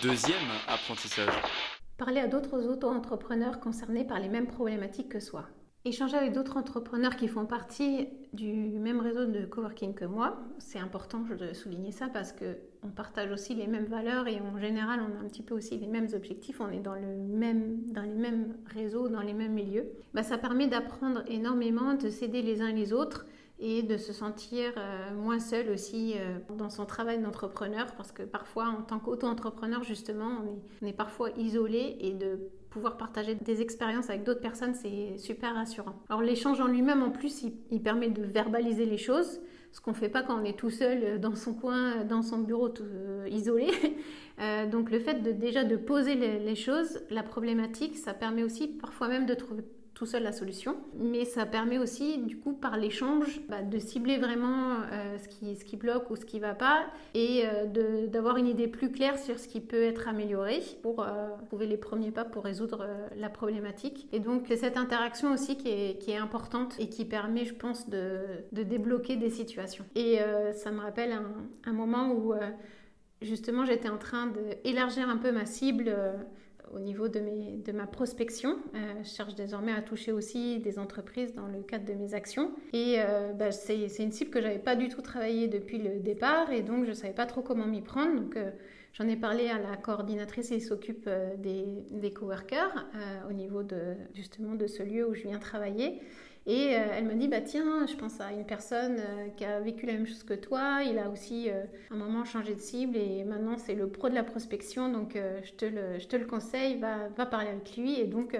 Deuxième 0.00 0.36
apprentissage. 0.68 1.34
Parler 1.98 2.20
à 2.20 2.28
d'autres 2.28 2.66
auto-entrepreneurs 2.66 3.60
concernés 3.60 4.04
par 4.04 4.20
les 4.20 4.28
mêmes 4.28 4.46
problématiques 4.46 5.08
que 5.08 5.20
soi. 5.20 5.46
Échanger 5.84 6.16
avec 6.16 6.32
d'autres 6.32 6.56
entrepreneurs 6.56 7.16
qui 7.16 7.26
font 7.26 7.44
partie 7.44 8.06
du 8.32 8.52
même 8.52 9.00
réseau 9.00 9.24
de 9.24 9.44
coworking 9.44 9.94
que 9.94 10.04
moi, 10.04 10.38
c'est 10.58 10.78
important 10.78 11.24
de 11.36 11.52
souligner 11.54 11.90
ça 11.90 12.08
parce 12.08 12.30
que 12.30 12.56
on 12.84 12.88
partage 12.88 13.32
aussi 13.32 13.54
les 13.56 13.66
mêmes 13.66 13.86
valeurs 13.86 14.28
et 14.28 14.40
en 14.40 14.58
général 14.58 15.00
on 15.00 15.16
a 15.16 15.24
un 15.24 15.28
petit 15.28 15.42
peu 15.42 15.54
aussi 15.54 15.78
les 15.78 15.88
mêmes 15.88 16.06
objectifs, 16.14 16.60
on 16.60 16.70
est 16.70 16.78
dans 16.78 16.94
le 16.94 17.16
même 17.16 17.92
dans 17.92 18.02
les 18.02 18.14
mêmes 18.14 18.54
réseaux, 18.66 19.08
dans 19.08 19.22
les 19.22 19.32
mêmes 19.32 19.54
milieux. 19.54 19.90
Bah, 20.14 20.22
ça 20.22 20.38
permet 20.38 20.68
d'apprendre 20.68 21.24
énormément, 21.26 21.94
de 21.94 22.10
s'aider 22.10 22.42
les 22.42 22.62
uns 22.62 22.70
les 22.70 22.92
autres 22.92 23.26
et 23.58 23.82
de 23.82 23.96
se 23.96 24.12
sentir 24.12 24.72
euh, 24.76 25.14
moins 25.14 25.40
seul 25.40 25.68
aussi 25.68 26.14
euh, 26.16 26.38
dans 26.56 26.70
son 26.70 26.86
travail 26.86 27.20
d'entrepreneur 27.20 27.86
parce 27.96 28.12
que 28.12 28.22
parfois 28.22 28.66
en 28.68 28.82
tant 28.82 29.00
qu'auto-entrepreneur 29.00 29.82
justement 29.82 30.44
on 30.80 30.86
est 30.86 30.92
parfois 30.92 31.30
isolé 31.36 31.96
et 32.00 32.12
de 32.12 32.38
pouvoir 32.72 32.96
partager 32.96 33.34
des 33.34 33.60
expériences 33.60 34.08
avec 34.08 34.24
d'autres 34.24 34.40
personnes, 34.40 34.74
c'est 34.74 35.18
super 35.18 35.54
rassurant. 35.54 35.94
Alors 36.08 36.22
l'échange 36.22 36.60
en 36.60 36.66
lui-même, 36.66 37.02
en 37.02 37.10
plus, 37.10 37.44
il, 37.70 37.82
permet 37.82 38.08
de 38.08 38.22
verbaliser 38.22 38.86
les 38.86 38.96
choses, 38.96 39.40
ce 39.72 39.80
qu'on 39.80 39.90
ne 39.90 39.96
fait 39.96 40.08
pas 40.08 40.22
quand 40.22 40.40
on 40.40 40.44
est 40.44 40.58
tout 40.58 40.70
seul 40.70 41.20
dans 41.20 41.34
son 41.34 41.54
coin, 41.54 42.04
dans 42.04 42.22
son 42.22 42.38
bureau 42.38 42.72
euh, 42.80 43.28
isolé. 43.30 43.68
Euh, 44.40 44.66
donc 44.66 44.90
le 44.90 44.98
fait 44.98 45.22
de 45.22 45.30
déjà 45.30 45.62
de 45.62 45.76
poser 45.76 46.14
les, 46.14 46.54
choses, 46.54 47.00
la 47.10 47.22
problématique, 47.22 47.98
ça 47.98 48.14
permet 48.14 48.42
aussi 48.42 48.66
parfois 48.66 49.06
même 49.06 49.26
de 49.26 49.34
trouver 49.34 49.62
tout 49.94 50.06
seul 50.06 50.22
la 50.22 50.32
solution. 50.32 50.76
Mais 50.94 51.24
ça 51.24 51.46
permet 51.46 51.78
aussi, 51.78 52.18
du 52.18 52.38
coup, 52.38 52.52
par 52.52 52.76
l'échange, 52.76 53.40
bah, 53.48 53.62
de 53.62 53.78
cibler 53.78 54.18
vraiment 54.18 54.76
euh, 54.90 55.18
ce, 55.18 55.28
qui, 55.28 55.56
ce 55.56 55.64
qui 55.64 55.76
bloque 55.76 56.10
ou 56.10 56.16
ce 56.16 56.24
qui 56.24 56.36
ne 56.36 56.42
va 56.42 56.54
pas 56.54 56.86
et 57.14 57.42
euh, 57.44 58.06
d'avoir 58.06 58.36
une 58.36 58.46
idée 58.46 58.68
plus 58.68 58.90
claire 58.90 59.18
sur 59.18 59.38
ce 59.38 59.48
qui 59.48 59.60
peut 59.60 59.82
être 59.82 60.08
amélioré 60.08 60.60
pour 60.82 61.02
euh, 61.02 61.28
trouver 61.48 61.66
les 61.66 61.76
premiers 61.76 62.10
pas 62.10 62.24
pour 62.24 62.44
résoudre 62.44 62.86
la 63.16 63.28
problématique. 63.28 64.08
Et 64.12 64.20
donc, 64.20 64.46
cette 64.56 64.76
interaction 64.76 65.32
aussi 65.32 65.56
qui 65.56 65.68
est, 65.68 65.98
qui 65.98 66.10
est, 66.10 66.16
importante 66.16 66.74
et 66.78 66.88
qui 66.88 67.04
permet, 67.04 67.44
je 67.44 67.54
pense, 67.54 67.88
de, 67.88 68.20
de 68.52 68.62
débloquer 68.62 69.16
des 69.16 69.30
situations. 69.30 69.84
Et 69.96 70.18
ça 70.54 70.70
me 70.70 70.80
rappelle 70.80 71.12
un, 71.12 71.32
un 71.64 71.72
moment 71.72 72.12
où, 72.12 72.32
justement, 73.22 73.64
j'étais 73.64 73.88
en 73.88 73.98
train 73.98 74.32
d'élargir 74.64 75.08
un 75.08 75.16
peu 75.16 75.32
ma 75.32 75.46
cible 75.46 75.96
au 76.72 76.78
niveau 76.78 77.08
de, 77.08 77.20
mes, 77.20 77.56
de 77.64 77.72
ma 77.72 77.86
prospection. 77.86 78.56
je 79.02 79.08
cherche 79.08 79.34
désormais 79.34 79.72
à 79.72 79.82
toucher 79.82 80.12
aussi 80.12 80.58
des 80.60 80.78
entreprises 80.78 81.34
dans 81.34 81.46
le 81.46 81.62
cadre 81.62 81.84
de 81.84 81.94
mes 81.94 82.14
actions. 82.14 82.50
Et 82.72 82.98
bah, 83.38 83.52
c'est 83.52 83.86
une 83.98 84.12
cible 84.12 84.30
que 84.30 84.40
j'avais 84.40 84.58
pas 84.58 84.76
du 84.76 84.88
tout 84.88 85.02
travaillé 85.02 85.48
depuis 85.48 85.78
le 85.78 86.00
départ 86.00 86.50
et 86.50 86.62
donc 86.62 86.86
je 86.86 86.92
savais 86.92 87.12
pas 87.12 87.26
trop 87.26 87.42
comment 87.42 87.66
m'y 87.66 87.82
prendre. 87.82 88.16
Donc 88.16 88.36
J'en 88.94 89.08
ai 89.08 89.16
parlé 89.16 89.48
à 89.48 89.58
la 89.58 89.76
coordinatrice 89.76 90.48
qui 90.48 90.60
s'occupe 90.60 91.08
des, 91.38 91.64
des 91.90 92.10
coworkers 92.12 92.86
au 93.28 93.32
niveau 93.32 93.62
de, 93.62 93.94
justement 94.14 94.54
de 94.54 94.66
ce 94.66 94.82
lieu 94.82 95.08
où 95.08 95.14
je 95.14 95.22
viens 95.22 95.38
travailler. 95.38 96.00
Et 96.46 96.74
euh, 96.74 96.86
elle 96.92 97.04
me 97.04 97.14
dit, 97.14 97.28
bah 97.28 97.40
tiens, 97.40 97.86
je 97.86 97.94
pense 97.94 98.20
à 98.20 98.32
une 98.32 98.44
personne 98.44 98.96
euh, 98.98 99.28
qui 99.36 99.44
a 99.44 99.60
vécu 99.60 99.86
la 99.86 99.92
même 99.92 100.06
chose 100.06 100.24
que 100.24 100.34
toi. 100.34 100.80
Il 100.84 100.98
a 100.98 101.08
aussi 101.08 101.48
euh, 101.48 101.62
un 101.90 101.96
moment 101.96 102.24
changé 102.24 102.54
de 102.54 102.60
cible 102.60 102.96
et 102.96 103.22
maintenant 103.24 103.56
c'est 103.58 103.74
le 103.74 103.86
pro 103.88 104.08
de 104.08 104.14
la 104.14 104.24
prospection. 104.24 104.90
Donc 104.90 105.16
je, 105.16 105.52
te 105.52 105.64
le, 105.64 105.98
je 105.98 106.06
te 106.06 106.16
le 106.16 106.26
conseille, 106.26 106.78
va, 106.78 107.08
va 107.16 107.26
parler 107.26 107.48
avec 107.48 107.76
lui. 107.76 108.00
Et 108.00 108.06
donc 108.06 108.36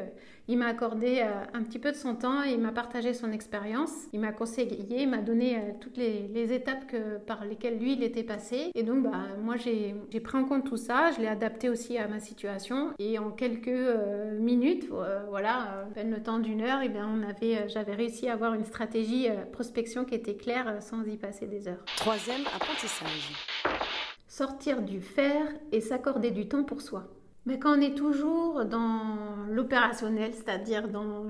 il 0.49 0.59
m'a 0.59 0.67
accordé 0.67 1.25
un 1.55 1.63
petit 1.63 1.79
peu 1.79 1.93
de 1.93 1.97
son 1.97 2.17
temps, 2.17 2.43
il 2.43 2.59
m'a 2.59 2.73
partagé 2.73 3.15
son 3.15 3.31
expérience, 3.31 3.93
il 4.13 4.19
m'a 4.19 4.33
conseillé, 4.33 5.03
il 5.03 5.09
m'a 5.09 5.19
donné 5.19 5.57
toutes 5.81 5.97
les, 5.97 6.27
les, 6.29 6.53
étapes 6.53 6.87
que, 6.89 7.19
par 7.19 7.45
lesquelles 7.45 7.79
lui 7.79 7.93
il 7.93 8.03
était 8.03 8.25
passé. 8.25 8.73
Et 8.75 8.83
donc 8.83 9.05
bah, 9.05 9.21
moi 9.41 9.55
j'ai 9.57 9.95
pris 10.21 10.39
en 10.39 10.45
compte 10.45 10.65
tout 10.65 10.77
ça, 10.77 11.13
je 11.13 11.21
l'ai 11.21 11.29
adapté 11.29 11.69
aussi 11.69 11.97
à 11.97 12.09
ma 12.09 12.19
situation. 12.19 12.91
Et 12.99 13.19
en 13.19 13.31
quelques 13.31 13.71
minutes, 14.41 14.89
voilà, 15.29 15.87
peine 15.95 16.11
le 16.11 16.23
temps 16.23 16.41
d'une 16.41 16.63
heure, 16.63 16.83
et 16.83 16.89
bien 16.89 17.09
on 17.09 17.23
avait, 17.23 17.69
j'avais 17.69 17.92
réussi 17.95 18.29
à 18.29 18.35
avoir 18.35 18.55
une 18.55 18.65
stratégie 18.65 19.29
euh, 19.29 19.45
prospection 19.45 20.05
qui 20.05 20.15
était 20.15 20.37
claire 20.37 20.69
euh, 20.69 20.81
sans 20.81 21.03
y 21.05 21.17
passer 21.17 21.47
des 21.47 21.69
heures. 21.69 21.85
Troisième 21.97 22.43
apprentissage. 22.55 23.33
Sortir 24.29 24.83
du 24.83 25.01
faire 25.01 25.47
et 25.73 25.81
s'accorder 25.81 26.31
du 26.31 26.49
temps 26.49 26.65
pour 26.65 26.81
soi. 26.81 27.09
Mais 27.45 27.59
quand 27.59 27.77
on 27.77 27.81
est 27.81 27.97
toujours 27.97 28.65
dans 28.65 29.47
l'opérationnel, 29.51 30.33
c'est-à-dire 30.33 30.89
dans 30.89 31.25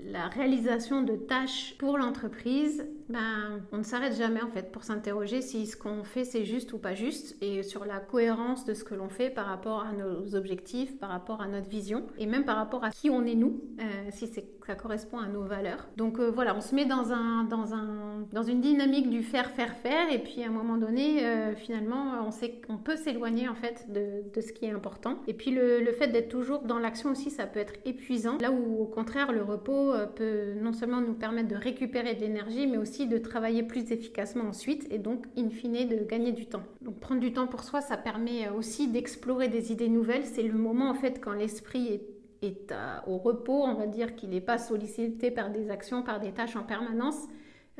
la 0.00 0.28
réalisation 0.28 1.02
de 1.02 1.16
tâches 1.16 1.76
pour 1.78 1.98
l'entreprise, 1.98 2.86
ben, 3.10 3.60
on 3.72 3.78
ne 3.78 3.82
s'arrête 3.82 4.16
jamais 4.16 4.40
en 4.40 4.48
fait 4.48 4.72
pour 4.72 4.84
s'interroger 4.84 5.42
si 5.42 5.66
ce 5.66 5.76
qu'on 5.76 6.04
fait 6.04 6.24
c'est 6.24 6.44
juste 6.44 6.72
ou 6.72 6.78
pas 6.78 6.94
juste 6.94 7.36
et 7.42 7.62
sur 7.62 7.84
la 7.84 7.98
cohérence 7.98 8.64
de 8.64 8.72
ce 8.72 8.84
que 8.84 8.94
l'on 8.94 9.08
fait 9.08 9.30
par 9.30 9.46
rapport 9.46 9.84
à 9.84 9.92
nos 9.92 10.34
objectifs, 10.34 10.98
par 10.98 11.10
rapport 11.10 11.42
à 11.42 11.48
notre 11.48 11.68
vision 11.68 12.06
et 12.18 12.26
même 12.26 12.44
par 12.44 12.56
rapport 12.56 12.84
à 12.84 12.90
qui 12.90 13.10
on 13.10 13.26
est 13.26 13.34
nous, 13.34 13.60
euh, 13.80 13.82
si 14.10 14.28
ça 14.28 14.40
correspond 14.74 15.18
à 15.18 15.26
nos 15.26 15.42
valeurs. 15.42 15.88
Donc 15.96 16.18
euh, 16.18 16.30
voilà, 16.30 16.56
on 16.56 16.60
se 16.60 16.74
met 16.74 16.84
dans, 16.84 17.12
un, 17.12 17.44
dans, 17.44 17.74
un, 17.74 18.26
dans 18.32 18.42
une 18.42 18.60
dynamique 18.60 19.10
du 19.10 19.22
faire, 19.22 19.50
faire, 19.50 19.74
faire 19.76 20.10
et 20.12 20.18
puis 20.18 20.42
à 20.42 20.46
un 20.46 20.50
moment 20.50 20.76
donné, 20.76 21.24
euh, 21.24 21.54
finalement, 21.54 22.24
on 22.26 22.30
sait 22.30 22.60
qu'on 22.66 22.76
peut 22.76 22.96
s'éloigner 22.96 23.48
en 23.48 23.54
fait 23.54 23.86
de, 23.92 24.30
de, 24.32 24.40
ce 24.40 24.52
qui 24.52 24.66
est 24.66 24.70
important. 24.70 25.18
Et 25.26 25.34
puis 25.34 25.49
le, 25.50 25.80
le 25.80 25.92
fait 25.92 26.08
d'être 26.08 26.28
toujours 26.28 26.60
dans 26.60 26.78
l'action 26.78 27.10
aussi, 27.10 27.30
ça 27.30 27.46
peut 27.46 27.60
être 27.60 27.74
épuisant. 27.84 28.38
Là 28.40 28.50
où 28.50 28.82
au 28.82 28.86
contraire, 28.86 29.32
le 29.32 29.42
repos 29.42 29.92
peut 30.16 30.54
non 30.60 30.72
seulement 30.72 31.00
nous 31.00 31.14
permettre 31.14 31.48
de 31.48 31.56
récupérer 31.56 32.14
de 32.14 32.20
l'énergie, 32.20 32.66
mais 32.66 32.78
aussi 32.78 33.06
de 33.06 33.18
travailler 33.18 33.62
plus 33.62 33.92
efficacement 33.92 34.44
ensuite 34.44 34.86
et 34.90 34.98
donc, 34.98 35.26
in 35.36 35.50
fine, 35.50 35.88
de 35.88 36.04
gagner 36.04 36.32
du 36.32 36.46
temps. 36.46 36.62
Donc, 36.82 36.98
prendre 37.00 37.20
du 37.20 37.32
temps 37.32 37.46
pour 37.46 37.64
soi, 37.64 37.80
ça 37.80 37.96
permet 37.96 38.48
aussi 38.48 38.88
d'explorer 38.88 39.48
des 39.48 39.72
idées 39.72 39.88
nouvelles. 39.88 40.24
C'est 40.24 40.42
le 40.42 40.54
moment, 40.54 40.90
en 40.90 40.94
fait, 40.94 41.20
quand 41.20 41.32
l'esprit 41.32 41.88
est 41.88 42.20
est 42.42 42.72
au 43.06 43.18
repos, 43.18 43.62
on 43.64 43.74
va 43.74 43.86
dire 43.86 44.16
qu'il 44.16 44.30
n'est 44.30 44.40
pas 44.40 44.58
sollicité 44.58 45.30
par 45.30 45.50
des 45.50 45.70
actions, 45.70 46.02
par 46.02 46.20
des 46.20 46.32
tâches 46.32 46.56
en 46.56 46.62
permanence, 46.62 47.26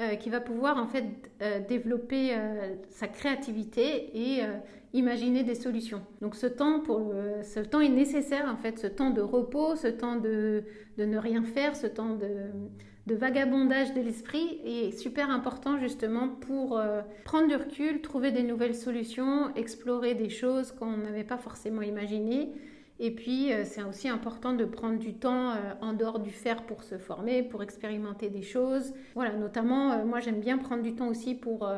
euh, 0.01 0.15
qui 0.15 0.31
va 0.31 0.41
pouvoir 0.41 0.79
en 0.79 0.87
fait 0.87 1.05
euh, 1.43 1.61
développer 1.69 2.31
euh, 2.33 2.75
sa 2.89 3.07
créativité 3.07 4.11
et 4.15 4.41
imaginer 4.95 5.43
des 5.43 5.55
solutions. 5.55 6.01
Donc 6.23 6.37
ce 6.37 6.47
temps, 6.47 6.81
pour, 6.81 7.13
ce 7.43 7.61
temps 7.61 7.81
est 7.81 7.91
nécessaire 7.91 8.47
en 8.51 8.57
fait, 8.57 8.79
ce 8.79 8.87
temps 8.87 9.11
de 9.11 9.21
repos, 9.21 9.77
ce 9.77 9.89
temps 9.89 10.17
de, 10.17 10.65
de 10.97 11.05
ne 11.05 11.19
rien 11.19 11.43
faire, 11.45 11.77
ce 11.77 11.87
temps 11.87 12.15
de, 12.15 12.29
de 13.07 13.15
vagabondage 13.15 13.93
de 13.93 14.01
l'esprit 14.01 14.61
est 14.65 14.91
super 14.91 15.29
important 15.29 15.79
justement 15.79 16.29
pour 16.29 16.81
prendre 17.25 17.47
du 17.49 17.55
recul, 17.55 18.01
trouver 18.01 18.33
des 18.33 18.43
nouvelles 18.43 18.75
solutions, 18.75 19.55
explorer 19.55 20.15
des 20.15 20.31
choses 20.31 20.73
qu'on 20.73 20.97
n'avait 20.97 21.25
pas 21.25 21.39
forcément 21.39 21.83
imaginées. 21.83 22.53
Et 23.01 23.11
puis, 23.11 23.53
euh, 23.53 23.65
c'est 23.65 23.83
aussi 23.83 24.09
important 24.09 24.53
de 24.53 24.65
prendre 24.65 24.99
du 24.99 25.15
temps 25.15 25.51
euh, 25.51 25.73
en 25.81 25.95
dehors 25.95 26.21
du 26.21 26.31
faire 26.31 26.65
pour 26.65 26.85
se 26.85 26.99
former, 26.99 27.43
pour 27.43 27.63
expérimenter 27.63 28.31
des 28.31 28.43
choses. 28.43 28.93
Voilà, 29.17 29.33
notamment, 29.33 30.05
moi 30.05 30.21
j'aime 30.21 30.41
bien 30.41 30.59
prendre 30.59 30.83
du 30.83 30.95
temps 30.95 31.09
aussi 31.09 31.35
pour, 31.35 31.69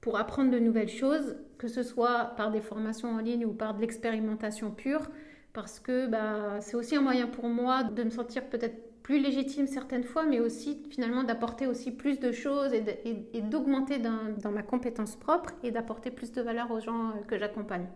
pour 0.00 0.18
apprendre 0.18 0.50
de 0.50 0.58
nouvelles 0.58 0.88
choses, 0.88 1.36
que 1.58 1.68
ce 1.68 1.82
soit 1.82 2.32
par 2.36 2.50
des 2.50 2.60
formations 2.60 3.10
en 3.10 3.18
ligne 3.18 3.44
ou 3.44 3.52
par 3.52 3.74
de 3.74 3.80
l'expérimentation 3.80 4.70
pure, 4.70 5.10
parce 5.52 5.78
que 5.78 6.06
bah, 6.06 6.58
c'est 6.60 6.76
aussi 6.76 6.96
un 6.96 7.02
moyen 7.02 7.28
pour 7.28 7.48
moi 7.48 7.84
de 7.84 8.02
me 8.02 8.10
sentir 8.10 8.44
peut-être 8.48 8.86
plus 9.06 9.20
légitime 9.20 9.68
certaines 9.68 10.02
fois, 10.02 10.24
mais 10.24 10.40
aussi 10.40 10.82
finalement 10.90 11.22
d'apporter 11.22 11.68
aussi 11.68 11.92
plus 11.92 12.18
de 12.18 12.32
choses 12.32 12.72
et 12.74 13.40
d'augmenter 13.40 13.98
dans, 14.00 14.50
ma 14.50 14.64
compétence 14.64 15.14
propre 15.14 15.50
et 15.62 15.70
d'apporter 15.70 16.10
plus 16.10 16.32
de 16.32 16.42
valeur 16.42 16.72
aux 16.72 16.80
gens 16.80 17.10
euh, 17.10 17.22
que 17.28 17.38
j'accompagne. 17.38 17.86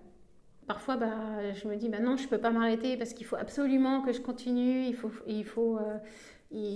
Parfois, 0.71 0.97
bah, 0.97 1.53
je 1.53 1.67
me 1.67 1.75
dis, 1.75 1.89
bah 1.89 1.99
non, 1.99 2.17
je 2.17 2.23
ne 2.23 2.29
peux 2.29 2.39
pas 2.39 2.50
m'arrêter 2.50 2.97
parce 2.97 3.12
qu'il 3.12 3.27
faut 3.27 3.35
absolument 3.35 4.03
que 4.03 4.12
je 4.12 4.21
continue, 4.21 4.85
il 4.85 4.95
faut, 4.95 5.11
il 5.27 5.45
faut, 5.45 5.79
euh, 5.79 5.99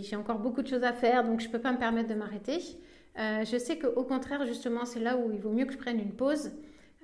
j'ai 0.03 0.17
encore 0.17 0.41
beaucoup 0.41 0.63
de 0.63 0.67
choses 0.67 0.83
à 0.83 0.93
faire, 0.93 1.23
donc 1.23 1.39
je 1.39 1.47
ne 1.47 1.53
peux 1.53 1.61
pas 1.61 1.71
me 1.71 1.79
permettre 1.79 2.09
de 2.09 2.17
m'arrêter. 2.17 2.59
Euh, 3.21 3.45
je 3.45 3.57
sais 3.57 3.79
qu'au 3.79 4.03
contraire, 4.03 4.45
justement, 4.47 4.85
c'est 4.85 4.99
là 4.99 5.17
où 5.17 5.31
il 5.31 5.39
vaut 5.39 5.53
mieux 5.53 5.65
que 5.65 5.73
je 5.73 5.79
prenne 5.79 6.01
une 6.01 6.11
pause 6.11 6.51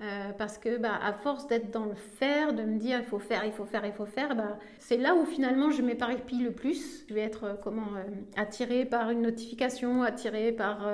euh, 0.03 0.33
parce 0.37 0.59
que 0.59 0.79
bah, 0.79 0.99
à 1.01 1.13
force 1.13 1.47
d'être 1.47 1.71
dans 1.71 1.85
le 1.85 1.95
faire, 1.95 2.55
de 2.55 2.65
me 2.65 2.77
dire 2.77 2.99
il 2.99 3.05
faut 3.05 3.21
faire, 3.21 3.45
il 3.45 3.53
faut 3.53 3.67
faire, 3.67 3.87
il 3.87 3.93
faut 3.93 4.07
faire, 4.07 4.35
bah, 4.35 4.59
c'est 4.81 4.97
là 4.97 5.15
où 5.15 5.25
finalement 5.25 5.71
je 5.71 5.83
m'éparpille 5.83 6.43
le 6.43 6.51
plus. 6.51 7.07
Je 7.09 7.15
vais 7.15 7.21
être 7.21 7.57
comment 7.63 7.87
attirée 8.37 8.85
par 8.85 9.11
une 9.11 9.23
notification, 9.23 10.03
attirée 10.03 10.51
par, 10.51 10.89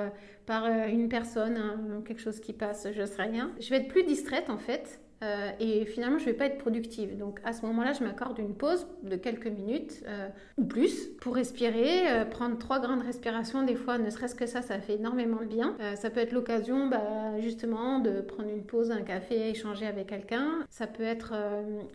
par 0.45 0.67
une 0.67 1.09
personne, 1.09 2.03
quelque 2.05 2.21
chose 2.21 2.39
qui 2.39 2.53
passe, 2.53 2.87
je 2.93 3.01
ne 3.01 3.07
sais 3.07 3.23
rien. 3.23 3.51
Je 3.59 3.71
vais 3.71 3.77
être 3.77 3.87
plus 3.87 4.03
distraite 4.03 4.51
en 4.51 4.59
fait. 4.59 5.01
Euh, 5.23 5.49
et 5.59 5.85
finalement, 5.85 6.19
je 6.19 6.25
ne 6.25 6.29
vais 6.29 6.37
pas 6.37 6.45
être 6.45 6.59
productive. 6.59 7.17
Donc 7.17 7.39
à 7.43 7.53
ce 7.53 7.65
moment-là, 7.65 7.93
je 7.93 8.03
m'accorde 8.03 8.37
une 8.39 8.53
pause 8.53 8.87
de 9.03 9.15
quelques 9.15 9.47
minutes 9.47 10.03
euh, 10.07 10.29
ou 10.57 10.65
plus 10.65 11.07
pour 11.19 11.35
respirer, 11.35 12.07
euh, 12.11 12.25
prendre 12.25 12.57
trois 12.57 12.79
grandes 12.79 13.01
respirations. 13.01 13.63
Des 13.63 13.75
fois, 13.75 13.97
ne 13.97 14.09
serait-ce 14.09 14.35
que 14.35 14.45
ça, 14.45 14.61
ça 14.61 14.79
fait 14.79 14.95
énormément 14.95 15.41
de 15.41 15.45
bien. 15.45 15.75
ça 15.95 16.09
peut 16.09 16.19
être 16.19 16.31
l'occasion 16.31 16.87
bah, 16.87 17.39
justement 17.39 17.99
de 17.99 18.21
prendre 18.21 18.49
une 18.49 18.63
pause, 18.63 18.91
un 18.91 19.01
café, 19.01 19.49
échanger 19.49 19.87
avec 19.87 20.07
quelqu'un. 20.07 20.65
Ça 20.69 20.87
peut 20.87 21.03
être 21.03 21.33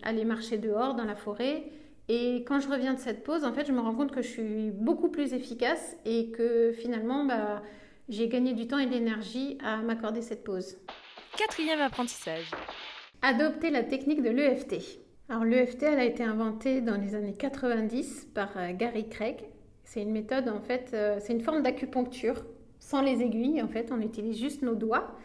aller 0.02 0.24
marcher 0.24 0.58
dehors 0.58 0.94
dans 0.94 1.04
la 1.04 1.14
forêt. 1.14 1.64
Et 2.08 2.44
quand 2.46 2.60
je 2.60 2.68
reviens 2.68 2.94
de 2.94 2.98
cette 2.98 3.22
pause, 3.22 3.44
en 3.44 3.52
fait, 3.52 3.66
je 3.66 3.72
me 3.72 3.80
rends 3.80 3.94
compte 3.94 4.10
que 4.10 4.22
je 4.22 4.28
suis 4.28 4.70
beaucoup 4.70 5.08
plus 5.08 5.32
efficace 5.32 5.96
et 6.04 6.30
que 6.30 6.72
finalement, 6.72 7.24
bah, 7.24 7.62
j'ai 8.08 8.28
gagné 8.28 8.52
du 8.52 8.66
temps 8.66 8.78
et 8.78 8.86
de 8.86 8.90
l'énergie 8.90 9.58
à 9.64 9.76
m'accorder 9.78 10.22
cette 10.22 10.42
pause. 10.42 10.76
Quatrième 11.36 11.80
apprentissage 11.80 12.50
adopter 13.22 13.70
la 13.70 13.84
technique 13.84 14.22
de 14.22 14.30
l'EFT. 14.30 15.00
Alors 15.28 15.44
l'EFT, 15.44 15.84
elle 15.84 16.00
a 16.00 16.04
été 16.04 16.24
inventée 16.24 16.80
dans 16.80 16.96
les 16.96 17.14
années 17.14 17.34
90 17.34 18.28
par 18.34 18.50
euh, 18.56 18.72
Gary 18.72 19.08
Craig. 19.08 19.44
C'est 19.84 20.02
une 20.02 20.10
méthode, 20.10 20.48
en 20.48 20.60
fait, 20.60 20.90
euh, 20.92 21.18
c'est 21.20 21.32
une 21.32 21.40
forme 21.40 21.62
d'acupuncture 21.62 22.44
sans 22.80 23.00
les 23.00 23.22
aiguilles. 23.22 23.62
En 23.62 23.68
fait, 23.68 23.92
on 23.92 24.00
utilise 24.00 24.38
juste 24.38 24.62
nos 24.62 24.74
doigts. 24.74 25.16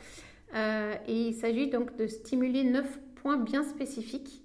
Euh, 0.56 0.94
et 1.08 1.27
il 1.30 1.34
s'agit 1.34 1.70
donc 1.70 1.96
de 1.98 2.08
stimuler 2.08 2.63
neuf 2.63 3.00
points 3.16 3.38
bien 3.38 3.63
spécifiques 3.63 4.44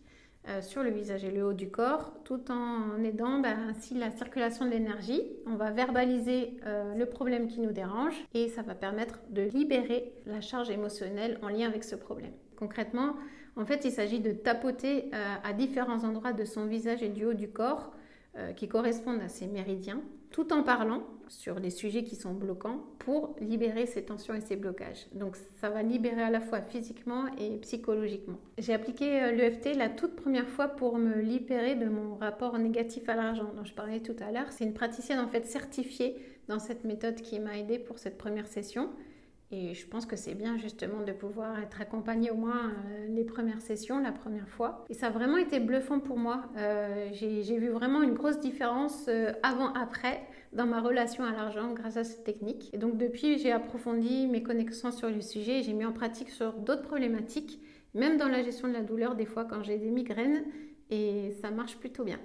sur 0.61 0.83
le 0.83 0.91
visage 0.91 1.23
et 1.25 1.31
le 1.31 1.47
haut 1.47 1.53
du 1.53 1.71
corps, 1.71 2.15
tout 2.25 2.51
en 2.51 3.01
aidant 3.05 3.39
ben, 3.39 3.57
ainsi 3.69 3.95
la 3.95 4.11
circulation 4.11 4.65
de 4.65 4.73
l'énergie. 4.73 5.23
On 5.47 5.55
va 5.55 5.71
verbaliser 5.71 6.57
le 6.97 7.05
problème 7.05 7.47
qui 7.47 7.61
nous 7.61 7.71
dérange 7.71 8.17
et 8.35 8.49
ça 8.49 8.63
va 8.63 8.75
permettre 8.75 9.21
de 9.31 9.43
libérer 9.43 10.13
la 10.27 10.41
charge 10.41 10.69
émotionnelle 10.69 11.39
en 11.43 11.49
lien 11.49 11.69
avec 11.69 11.85
ce 11.85 11.95
problème. 11.95 12.33
Concrètement, 12.57 13.15
en 13.57 13.65
fait, 13.65 13.85
il 13.85 13.93
s'agit 13.93 14.21
de 14.21 14.33
tapoter 14.33 15.11
euh, 15.13 15.35
à 15.45 15.53
différents 15.53 16.05
endroits 16.05 16.33
de 16.33 16.45
son 16.45 16.67
visage 16.67 17.03
et 17.03 17.09
du 17.09 17.25
haut 17.27 17.35
du 17.35 17.49
corps 17.49 17.93
euh, 18.37 18.53
qui 18.53 18.67
correspondent 18.67 19.21
à 19.21 19.29
ses 19.29 19.47
méridiens, 19.47 20.01
tout 20.31 20.53
en 20.55 20.63
parlant 20.63 21.03
sur 21.29 21.59
les 21.59 21.69
sujets 21.69 22.03
qui 22.05 22.17
sont 22.17 22.33
bloquants 22.33 22.83
pour 22.99 23.37
libérer 23.41 23.85
ces 23.85 24.05
tensions 24.05 24.35
et 24.35 24.41
ces 24.41 24.57
blocages. 24.57 25.07
Donc 25.13 25.37
ça 25.61 25.69
va 25.69 25.83
libérer 25.83 26.23
à 26.23 26.31
la 26.31 26.41
fois 26.41 26.63
physiquement 26.63 27.27
et 27.39 27.59
psychologiquement. 27.59 28.39
J'ai 28.57 28.73
appliqué 28.73 29.23
euh, 29.23 29.33
l'EFT 29.33 29.77
la 29.77 29.91
toute 29.91 30.17
première 30.17 30.49
fois 30.49 30.69
pour 30.69 30.97
me 30.97 31.21
libérer 31.21 31.75
de 31.75 31.87
mon 31.87 32.15
rapport 32.17 32.59
négatif 32.59 33.09
à 33.11 33.17
l'argent 33.17 33.53
dont 33.55 33.65
je 33.65 33.75
parlais 33.75 34.01
tout 34.01 34.17
à 34.21 34.33
l'heure. 34.33 34.51
C'est 34.51 34.65
une 34.65 34.75
praticienne 34.75 35.21
en 35.21 35.29
fait 35.29 35.45
certifiée 35.45 36.17
dans 36.49 36.59
cette 36.59 36.85
méthode 36.85 37.17
qui 37.17 37.39
m'a 37.39 37.59
aidée 37.59 37.79
pour 37.79 37.99
cette 37.99 38.17
première 38.17 38.47
session. 38.47 38.89
Et 39.53 39.75
je 39.75 39.87
pense 39.87 40.07
que 40.07 40.17
c'est 40.17 40.35
bien 40.35 40.57
justement 40.57 41.03
de 41.03 41.13
pouvoir 41.13 41.61
être 41.61 41.81
accompagné 41.81 42.31
au 42.31 42.37
moins 42.37 42.71
euh, 42.71 43.07
les 43.09 43.25
premières 43.25 43.61
sessions, 43.61 44.01
la 44.01 44.11
première 44.11 44.49
fois. 44.49 44.85
Et 44.89 44.95
ça 44.95 45.09
a 45.09 45.11
vraiment 45.11 45.37
été 45.37 45.61
bluffant 45.61 46.01
pour 46.01 46.19
moi. 46.19 46.45
Euh, 46.57 47.11
j'ai 47.13 47.59
vu 47.59 47.69
vraiment 47.69 48.03
une 48.03 48.15
grosse 48.15 48.41
différence 48.41 49.07
euh, 49.09 49.33
avant-après 49.43 50.23
dans 50.55 50.67
ma 50.67 50.81
relation 50.81 51.23
à 51.25 51.33
l'argent 51.33 51.73
grâce 51.75 51.99
à 51.99 52.05
cette 52.05 52.25
technique. 52.25 52.71
Et 52.73 52.79
donc 52.79 52.97
depuis, 52.97 53.39
j'ai 53.39 53.53
approfondi 53.53 54.27
mes 54.27 54.43
connaissances 54.43 54.97
sur 54.97 55.11
le 55.11 55.21
sujet, 55.21 55.63
j'ai 55.63 55.75
mis 55.75 55.85
en 55.85 55.93
pratique 55.93 56.31
sur 56.31 56.55
d'autres 56.55 56.83
problématiques 56.83 57.61
même 57.95 58.17
dans 58.17 58.29
la 58.29 58.43
gestion 58.43 58.69
de 58.69 58.73
la 58.73 58.83
douleur, 58.83 59.15
des 59.15 59.27
fois 59.27 59.45
quand 59.45 59.63
j'ai 59.63 59.79
des 59.79 59.91
migraines, 59.91 60.45
et 60.91 61.33
ça 61.41 61.51
marche 61.51 61.77
plutôt 61.77 62.05
bien. 62.05 62.19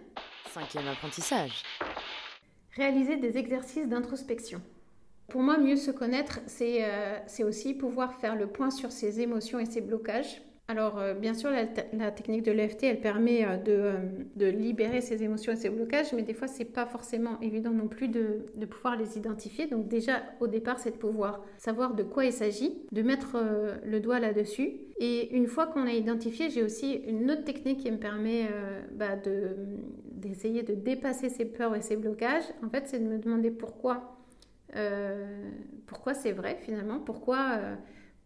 Cinquième 0.49 0.87
apprentissage. 0.87 1.63
Réaliser 2.75 3.17
des 3.17 3.37
exercices 3.37 3.87
d'introspection. 3.87 4.61
Pour 5.27 5.41
moi, 5.41 5.57
mieux 5.57 5.75
se 5.75 5.91
connaître, 5.91 6.39
c'est 6.45 6.85
euh, 6.85 7.47
aussi 7.47 7.73
pouvoir 7.73 8.15
faire 8.15 8.35
le 8.35 8.47
point 8.47 8.71
sur 8.71 8.91
ses 8.91 9.19
émotions 9.19 9.59
et 9.59 9.65
ses 9.65 9.81
blocages 9.81 10.41
alors, 10.69 10.99
euh, 10.99 11.13
bien 11.13 11.33
sûr, 11.33 11.49
la, 11.49 12.11
technique 12.11 12.43
de 12.43 12.51
l'EFT, 12.51 12.83
elle 12.83 12.99
permet 12.99 13.45
euh, 13.45 13.95
de, 14.35 14.45
libérer 14.47 14.99
ses 14.99 15.23
émotions 15.23 15.53
et 15.53 15.55
ses 15.55 15.69
blocages, 15.69 16.11
mais 16.11 16.23
des 16.23 16.33
fois, 16.33 16.49
c'est 16.49 16.65
pas 16.65 16.85
forcément 16.85 17.39
évident 17.39 17.71
non 17.71 17.87
plus 17.87 18.09
de, 18.09 18.43
pouvoir 18.69 18.97
les 18.97 19.17
identifier. 19.17 19.67
Donc, 19.67 19.87
déjà, 19.87 20.23
au 20.41 20.47
départ, 20.47 20.77
c'est 20.77 20.91
de 20.91 20.97
pouvoir 20.97 21.41
savoir 21.57 21.93
de 21.93 22.03
quoi 22.03 22.25
il 22.25 22.33
s'agit, 22.33 22.81
de 22.91 23.01
mettre 23.01 23.37
le 23.85 23.99
doigt 24.01 24.19
là-dessus. 24.19 24.73
Et 24.99 25.33
une 25.33 25.47
fois 25.47 25.67
qu'on 25.67 25.87
a 25.87 25.93
identifié, 25.93 26.49
j'ai 26.49 26.63
aussi 26.63 26.95
une 27.07 27.31
autre 27.31 27.45
technique 27.45 27.79
qui 27.79 27.89
me 27.89 27.97
permet 27.97 28.49
bah, 28.91 29.15
d'essayer 29.15 30.63
de, 30.63 30.73
dépasser 30.73 31.29
ses 31.29 31.45
peurs 31.45 31.77
et 31.77 31.81
ses 31.81 31.95
blocages. 31.95 32.43
En 32.61 32.69
fait, 32.69 32.87
c'est 32.87 32.99
de 32.99 33.07
me 33.07 33.19
demander 33.19 33.51
pourquoi, 33.51 34.16
pourquoi 35.85 36.13
c'est 36.13 36.33
vrai 36.33 36.57
finalement, 36.61 36.99
pourquoi 36.99 37.77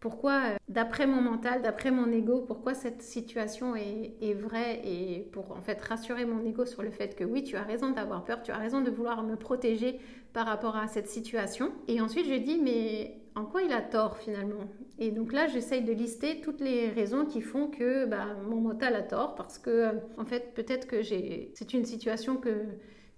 pourquoi, 0.02 0.32
euh, 0.32 0.56
d'après 0.68 1.06
mon 1.06 1.22
mental, 1.22 1.62
d'après 1.62 1.92
mon 1.92 2.10
ego, 2.10 2.40
pourquoi 2.40 2.74
cette 2.74 3.02
situation 3.02 3.76
est, 3.76 4.34
vraie? 4.34 4.80
Et 4.84 5.28
pour 5.30 5.52
en 5.52 5.60
fait 5.60 5.80
rassurer 5.80 6.24
mon 6.24 6.44
ego 6.44 6.66
sur 6.66 6.82
le 6.82 6.90
fait 6.90 7.14
que 7.14 7.22
oui, 7.22 7.44
tu 7.44 7.54
as 7.54 7.62
raison 7.62 7.90
d'avoir 7.90 8.24
peur, 8.24 8.42
tu 8.42 8.50
as 8.50 8.56
raison 8.56 8.80
de 8.80 8.90
vouloir 8.90 9.22
me 9.22 9.36
protéger 9.36 10.00
par 10.32 10.46
rapport 10.46 10.76
à 10.76 10.88
cette 10.88 11.06
situation. 11.06 11.70
Et 11.86 12.00
ensuite, 12.00 12.26
je 12.26 12.34
dis, 12.34 12.58
mais 12.58 13.20
en 13.36 13.44
quoi 13.44 13.62
il 13.62 13.72
a 13.72 13.80
tort 13.80 14.16
finalement? 14.16 14.66
Et 14.98 15.12
donc 15.12 15.32
là, 15.32 15.46
j'essaye 15.46 15.84
de 15.84 15.92
lister 15.92 16.40
toutes 16.40 16.60
les 16.60 16.88
raisons 16.88 17.24
qui 17.24 17.40
font 17.40 17.68
que 17.68 18.04
bah, 18.04 18.26
mon 18.50 18.60
mental 18.60 18.96
a 18.96 19.02
tort 19.02 19.36
parce 19.36 19.56
que, 19.60 19.70
euh, 19.70 19.92
en 20.18 20.24
fait, 20.24 20.52
peut-être 20.54 20.88
que 20.88 21.04
c'est 21.04 21.74
une 21.74 21.84
situation 21.84 22.38
que, 22.38 22.64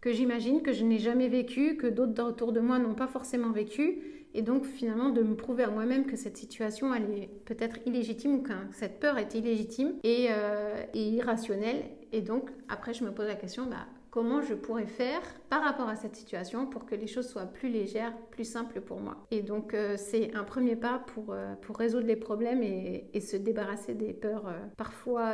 que 0.05 0.13
j'imagine, 0.13 0.61
que 0.61 0.75
je 0.75 0.85
n'ai 0.85 0.99
jamais 0.99 1.29
vécue, 1.29 1.79
que 1.79 1.87
d'autres 1.87 2.23
autour 2.23 2.53
de 2.53 2.61
moi 2.61 2.79
n'ont 2.79 2.93
pas 2.93 3.07
forcément 3.07 3.53
vécue 3.53 4.03
et 4.35 4.43
donc 4.43 4.67
finalement 4.67 5.09
de 5.09 5.23
me 5.23 5.35
prouver 5.35 5.65
à 5.65 5.71
moi-même 5.71 6.05
que 6.05 6.15
cette 6.15 6.37
situation 6.37 6.95
elle 6.95 7.11
est 7.11 7.31
peut-être 7.47 7.79
illégitime 7.87 8.35
ou 8.35 8.43
que 8.43 8.53
cette 8.73 9.01
peur 9.01 9.17
est 9.17 9.35
illégitime 9.35 9.95
et, 10.03 10.27
euh, 10.29 10.83
irrationnelle. 10.93 11.85
Et 12.13 12.21
donc 12.21 12.51
après 12.69 12.93
je 12.93 13.03
me 13.03 13.13
pose 13.13 13.27
la 13.27 13.35
question, 13.35 13.65
bah, 13.65 13.87
comment 14.11 14.43
je 14.43 14.53
pourrais 14.53 14.87
faire 14.87 15.23
par 15.49 15.63
rapport 15.63 15.89
à 15.89 15.97
cette 15.97 16.17
situation 16.17 16.67
pour 16.67 16.85
que 16.85 16.95
les 16.95 17.07
choses 17.07 17.27
soient 17.27 17.47
plus 17.47 17.71
légères, 17.71 18.13
plus 18.35 18.45
simples 18.45 18.81
pour 18.81 19.01
moi. 19.01 19.17
Et 19.31 19.43
donc 19.43 19.75
euh, 19.75 19.95
c'est 19.97 20.35
un 20.35 20.43
premier 20.43 20.77
pas 20.77 20.99
pour, 20.99 21.33
euh, 21.33 21.55
résoudre 21.75 22.07
les 22.07 22.17
problèmes 22.17 22.63
et, 22.63 23.21
se 23.21 23.37
débarrasser 23.37 23.95
des 23.95 24.13
peurs 24.13 24.49
euh, 24.49 24.59
parfois 24.77 25.33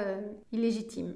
illégitimes. 0.52 1.14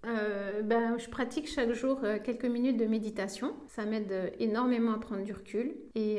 ben, 0.64 0.98
je 0.98 1.08
pratique 1.08 1.48
chaque 1.48 1.72
jour 1.72 2.00
quelques 2.24 2.46
minutes 2.46 2.76
de 2.76 2.86
méditation. 2.86 3.54
Ça 3.68 3.84
m'aide 3.84 4.32
énormément 4.40 4.92
à 4.92 4.98
prendre 4.98 5.22
du 5.22 5.32
recul. 5.32 5.76
Et, 5.94 6.18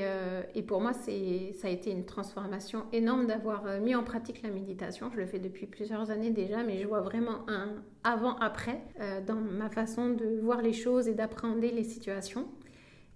et 0.54 0.62
pour 0.64 0.80
moi, 0.80 0.94
ça 0.94 1.12
a 1.12 1.70
été 1.70 1.92
une 1.92 2.06
transformation 2.06 2.84
énorme 2.94 3.28
d'avoir 3.28 3.80
mis 3.82 3.96
en 3.96 4.04
pratique 4.04 4.42
la 4.44 4.50
méditation. 4.50 5.10
Je 5.14 5.18
le 5.18 5.26
fais 5.26 5.40
depuis 5.40 5.66
plusieurs 5.66 6.10
années 6.10 6.32
déjà, 6.32 6.64
mais 6.64 6.78
je 6.78 6.88
vois 6.88 7.02
vraiment 7.02 7.48
un 7.48 7.74
avant-après 8.04 8.82
dans 9.28 9.36
ma 9.36 9.70
façon 9.70 10.10
de 10.10 10.40
voir 10.42 10.62
les 10.62 10.74
choses 10.74 11.08
et 11.08 11.14
d'apprendre 11.14 11.60
les 11.60 11.84
situations. 11.84 12.48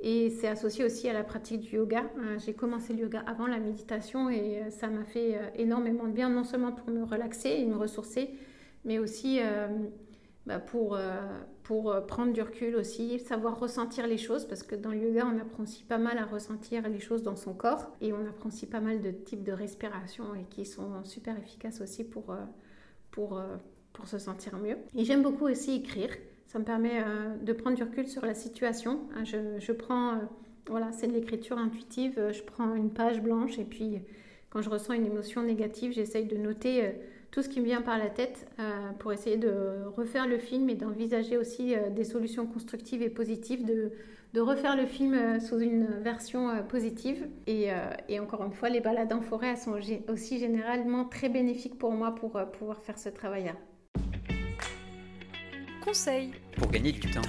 Et 0.02 0.30
c'est 0.30 0.48
associé 0.48 0.86
aussi 0.86 1.10
à 1.10 1.14
la 1.14 1.24
pratique 1.24 1.62
du 1.62 1.76
yoga. 1.76 2.06
Euh, 2.20 2.40
j'ai 2.40 2.54
commencé 2.54 2.94
le 2.94 3.00
yoga 3.02 3.22
avant 3.28 3.48
la 3.48 3.60
méditation 3.60 4.30
et 4.30 4.62
euh, 4.62 4.70
ça 4.70 4.88
m'a 4.88 5.04
fait 5.04 5.36
euh, 5.36 5.50
énormément 5.56 6.06
de 6.06 6.14
bien, 6.14 6.30
non 6.30 6.46
seulement 6.46 6.72
pour 6.72 6.90
me 6.90 7.04
relaxer 7.04 7.50
et 7.50 7.66
me 7.66 7.76
ressourcer, 7.76 8.30
mais 8.86 8.98
aussi 8.98 9.40
bah, 10.46 10.60
pour, 10.60 10.98
pour 11.64 12.06
prendre 12.08 12.32
du 12.32 12.42
recul 12.42 12.78
aussi, 12.78 13.20
savoir 13.20 13.60
ressentir 13.60 14.08
les 14.08 14.18
choses, 14.18 14.46
parce 14.46 14.64
que 14.64 14.74
dans 14.74 14.92
le 14.92 15.00
yoga, 15.00 15.28
on 15.28 15.38
apprend 15.38 15.64
aussi 15.64 15.84
pas 15.84 15.98
mal 15.98 16.18
à 16.18 16.26
ressentir 16.26 16.88
les 16.88 17.00
choses 17.00 17.22
dans 17.22 17.36
son 17.36 17.54
corps 17.54 17.92
et 18.00 18.14
on 18.14 18.26
apprend 18.26 18.48
aussi 18.48 18.68
pas 18.68 18.80
mal 18.80 19.02
de 19.02 19.12
types 19.12 19.44
de 19.44 19.52
respiration 19.52 20.34
et 20.34 20.46
qui 20.50 20.66
sont 20.66 21.04
super 21.04 21.38
efficaces 21.38 21.82
aussi 21.82 22.06
pour, 22.06 22.34
pour, 23.12 23.42
pour 23.92 24.08
se 24.08 24.18
sentir 24.18 24.58
mieux. 24.58 24.78
Et 24.96 25.04
j'aime 25.04 25.24
beaucoup 25.24 25.46
aussi 25.46 25.76
écrire. 25.76 26.12
Ça 26.50 26.58
me 26.58 26.64
permet 26.64 27.04
euh, 27.06 27.36
de 27.44 27.54
prendre 27.54 27.78
du 27.78 27.84
recul 27.84 28.08
sur 28.08 28.26
la 28.26 28.34
situation. 28.34 29.02
Hein, 29.16 29.24
je, 29.24 29.72
prends, 29.72 30.14
euh, 30.14 30.18
voilà, 30.68 30.92
c'est 30.92 31.06
de 31.06 31.14
l'écriture 31.14 31.60
intuitive. 31.60 32.16
Euh, 32.18 32.34
je 32.34 32.42
prends 32.42 32.74
une 32.74 32.90
page 32.90 33.22
blanche 33.22 33.60
et 33.60 33.64
puis 33.64 34.00
quand 34.50 34.64
je 34.64 34.70
ressens 34.72 34.94
une 34.94 35.06
émotion 35.06 35.44
négative, 35.44 35.92
j'essaye 35.92 36.26
de 36.26 36.36
noter 36.36 36.96
tout 37.30 37.44
ce 37.44 37.50
qui 37.50 37.60
me 37.60 37.66
vient 37.66 37.84
par 37.84 38.00
la 38.00 38.10
tête 38.10 38.48
pour 38.98 39.14
essayer 39.14 39.38
de 39.38 39.84
refaire 39.96 40.28
le 40.28 40.40
film 40.40 40.72
et 40.72 40.74
d'envisager 40.74 41.38
aussi 41.38 41.76
des 41.92 42.04
solutions 42.04 42.48
constructives 42.48 43.04
et 43.04 43.12
positives, 43.12 43.64
de, 43.64 43.92
de 44.34 44.42
refaire 44.42 44.76
le 44.76 44.88
film 44.88 45.40
sous 45.40 45.60
une 45.60 45.86
version 46.02 46.64
positive. 46.68 47.28
Et, 47.46 47.68
et, 48.08 48.20
encore 48.20 48.44
une 48.44 48.54
fois, 48.54 48.70
les 48.70 48.82
balades 48.82 49.14
en 49.14 49.22
forêt 49.22 49.50
elles 49.50 49.58
sont 49.58 49.78
aussi 50.12 50.40
généralement 50.40 51.06
très 51.06 51.30
bénéfiques 51.30 51.78
pour 51.78 51.92
moi 51.92 52.16
pour 52.16 52.32
pouvoir 52.58 52.82
faire 52.82 52.98
ce 52.98 53.10
travail-là 53.10 53.54
conseils 55.90 56.30
pour 56.56 56.70
gagner 56.70 56.92
du 56.92 57.00
temps. 57.00 57.28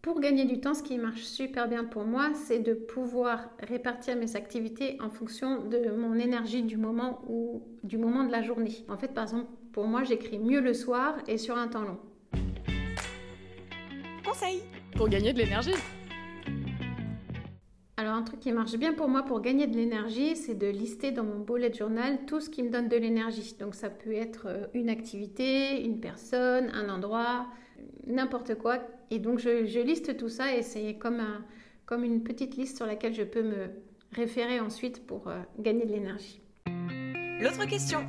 Pour 0.00 0.20
gagner 0.20 0.44
du 0.44 0.60
temps, 0.60 0.74
ce 0.74 0.82
qui 0.84 0.96
marche 0.96 1.22
super 1.22 1.66
bien 1.66 1.82
pour 1.82 2.04
moi, 2.04 2.30
c'est 2.34 2.60
de 2.60 2.72
pouvoir 2.72 3.50
répartir 3.58 4.14
mes 4.14 4.36
activités 4.36 4.96
en 5.00 5.10
fonction 5.10 5.64
de 5.66 5.90
mon 5.90 6.14
énergie 6.14 6.62
du 6.62 6.76
moment 6.76 7.20
ou 7.28 7.64
du 7.82 7.98
moment 7.98 8.22
de 8.22 8.30
la 8.30 8.42
journée. 8.42 8.84
En 8.88 8.96
fait, 8.96 9.12
par 9.12 9.24
exemple, 9.24 9.50
pour 9.72 9.88
moi, 9.88 10.04
j'écris 10.04 10.38
mieux 10.38 10.60
le 10.60 10.72
soir 10.72 11.16
et 11.26 11.36
sur 11.36 11.58
un 11.58 11.66
temps 11.66 11.82
long. 11.82 11.98
Conseil 14.24 14.62
pour 14.96 15.08
gagner 15.08 15.32
de 15.32 15.38
l'énergie. 15.38 15.74
Un 18.20 18.22
truc 18.22 18.40
qui 18.40 18.52
marche 18.52 18.76
bien 18.76 18.92
pour 18.92 19.08
moi 19.08 19.22
pour 19.22 19.40
gagner 19.40 19.66
de 19.66 19.74
l'énergie, 19.74 20.36
c'est 20.36 20.54
de 20.54 20.66
lister 20.66 21.10
dans 21.10 21.24
mon 21.24 21.38
bullet 21.38 21.72
journal 21.72 22.18
tout 22.26 22.38
ce 22.38 22.50
qui 22.50 22.62
me 22.62 22.68
donne 22.68 22.86
de 22.86 22.96
l'énergie. 22.98 23.56
Donc 23.58 23.74
ça 23.74 23.88
peut 23.88 24.12
être 24.12 24.44
euh, 24.44 24.66
une 24.74 24.90
activité, 24.90 25.82
une 25.82 26.00
personne, 26.00 26.68
un 26.74 26.90
endroit, 26.90 27.46
n'importe 28.06 28.56
quoi. 28.56 28.76
Et 29.10 29.20
donc 29.20 29.38
je, 29.38 29.80
liste 29.80 30.18
tout 30.18 30.28
ça 30.28 30.54
et 30.54 30.60
c'est 30.60 30.98
comme, 30.98 31.22
comme 31.86 32.04
une 32.04 32.22
petite 32.22 32.58
liste 32.58 32.76
sur 32.76 32.84
laquelle 32.84 33.14
je 33.14 33.22
peux 33.22 33.42
me 33.42 33.70
référer 34.12 34.60
ensuite 34.60 35.06
pour 35.06 35.28
euh, 35.28 35.40
gagner 35.58 35.86
de 35.86 35.92
l'énergie. 35.92 36.42
L'autre 37.40 37.66
question. 37.66 38.00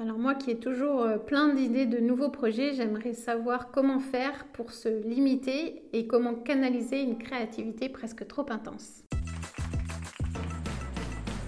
Alors 0.00 0.16
moi 0.16 0.36
qui 0.36 0.52
ai 0.52 0.56
toujours 0.58 1.02
euh, 1.02 1.18
plein 1.18 1.52
d'idées 1.52 1.84
de 1.84 1.98
nouveaux 1.98 2.30
projets, 2.30 2.72
j'aimerais 2.72 3.12
savoir 3.12 3.72
comment 3.72 3.98
faire 3.98 4.46
pour 4.54 4.72
se 4.72 4.88
limiter 4.88 5.82
et 5.92 6.06
comment 6.06 6.34
canaliser 6.34 7.02
une 7.02 7.18
créativité 7.18 7.90
presque 7.90 8.26
trop 8.26 8.46
intense. 8.48 9.02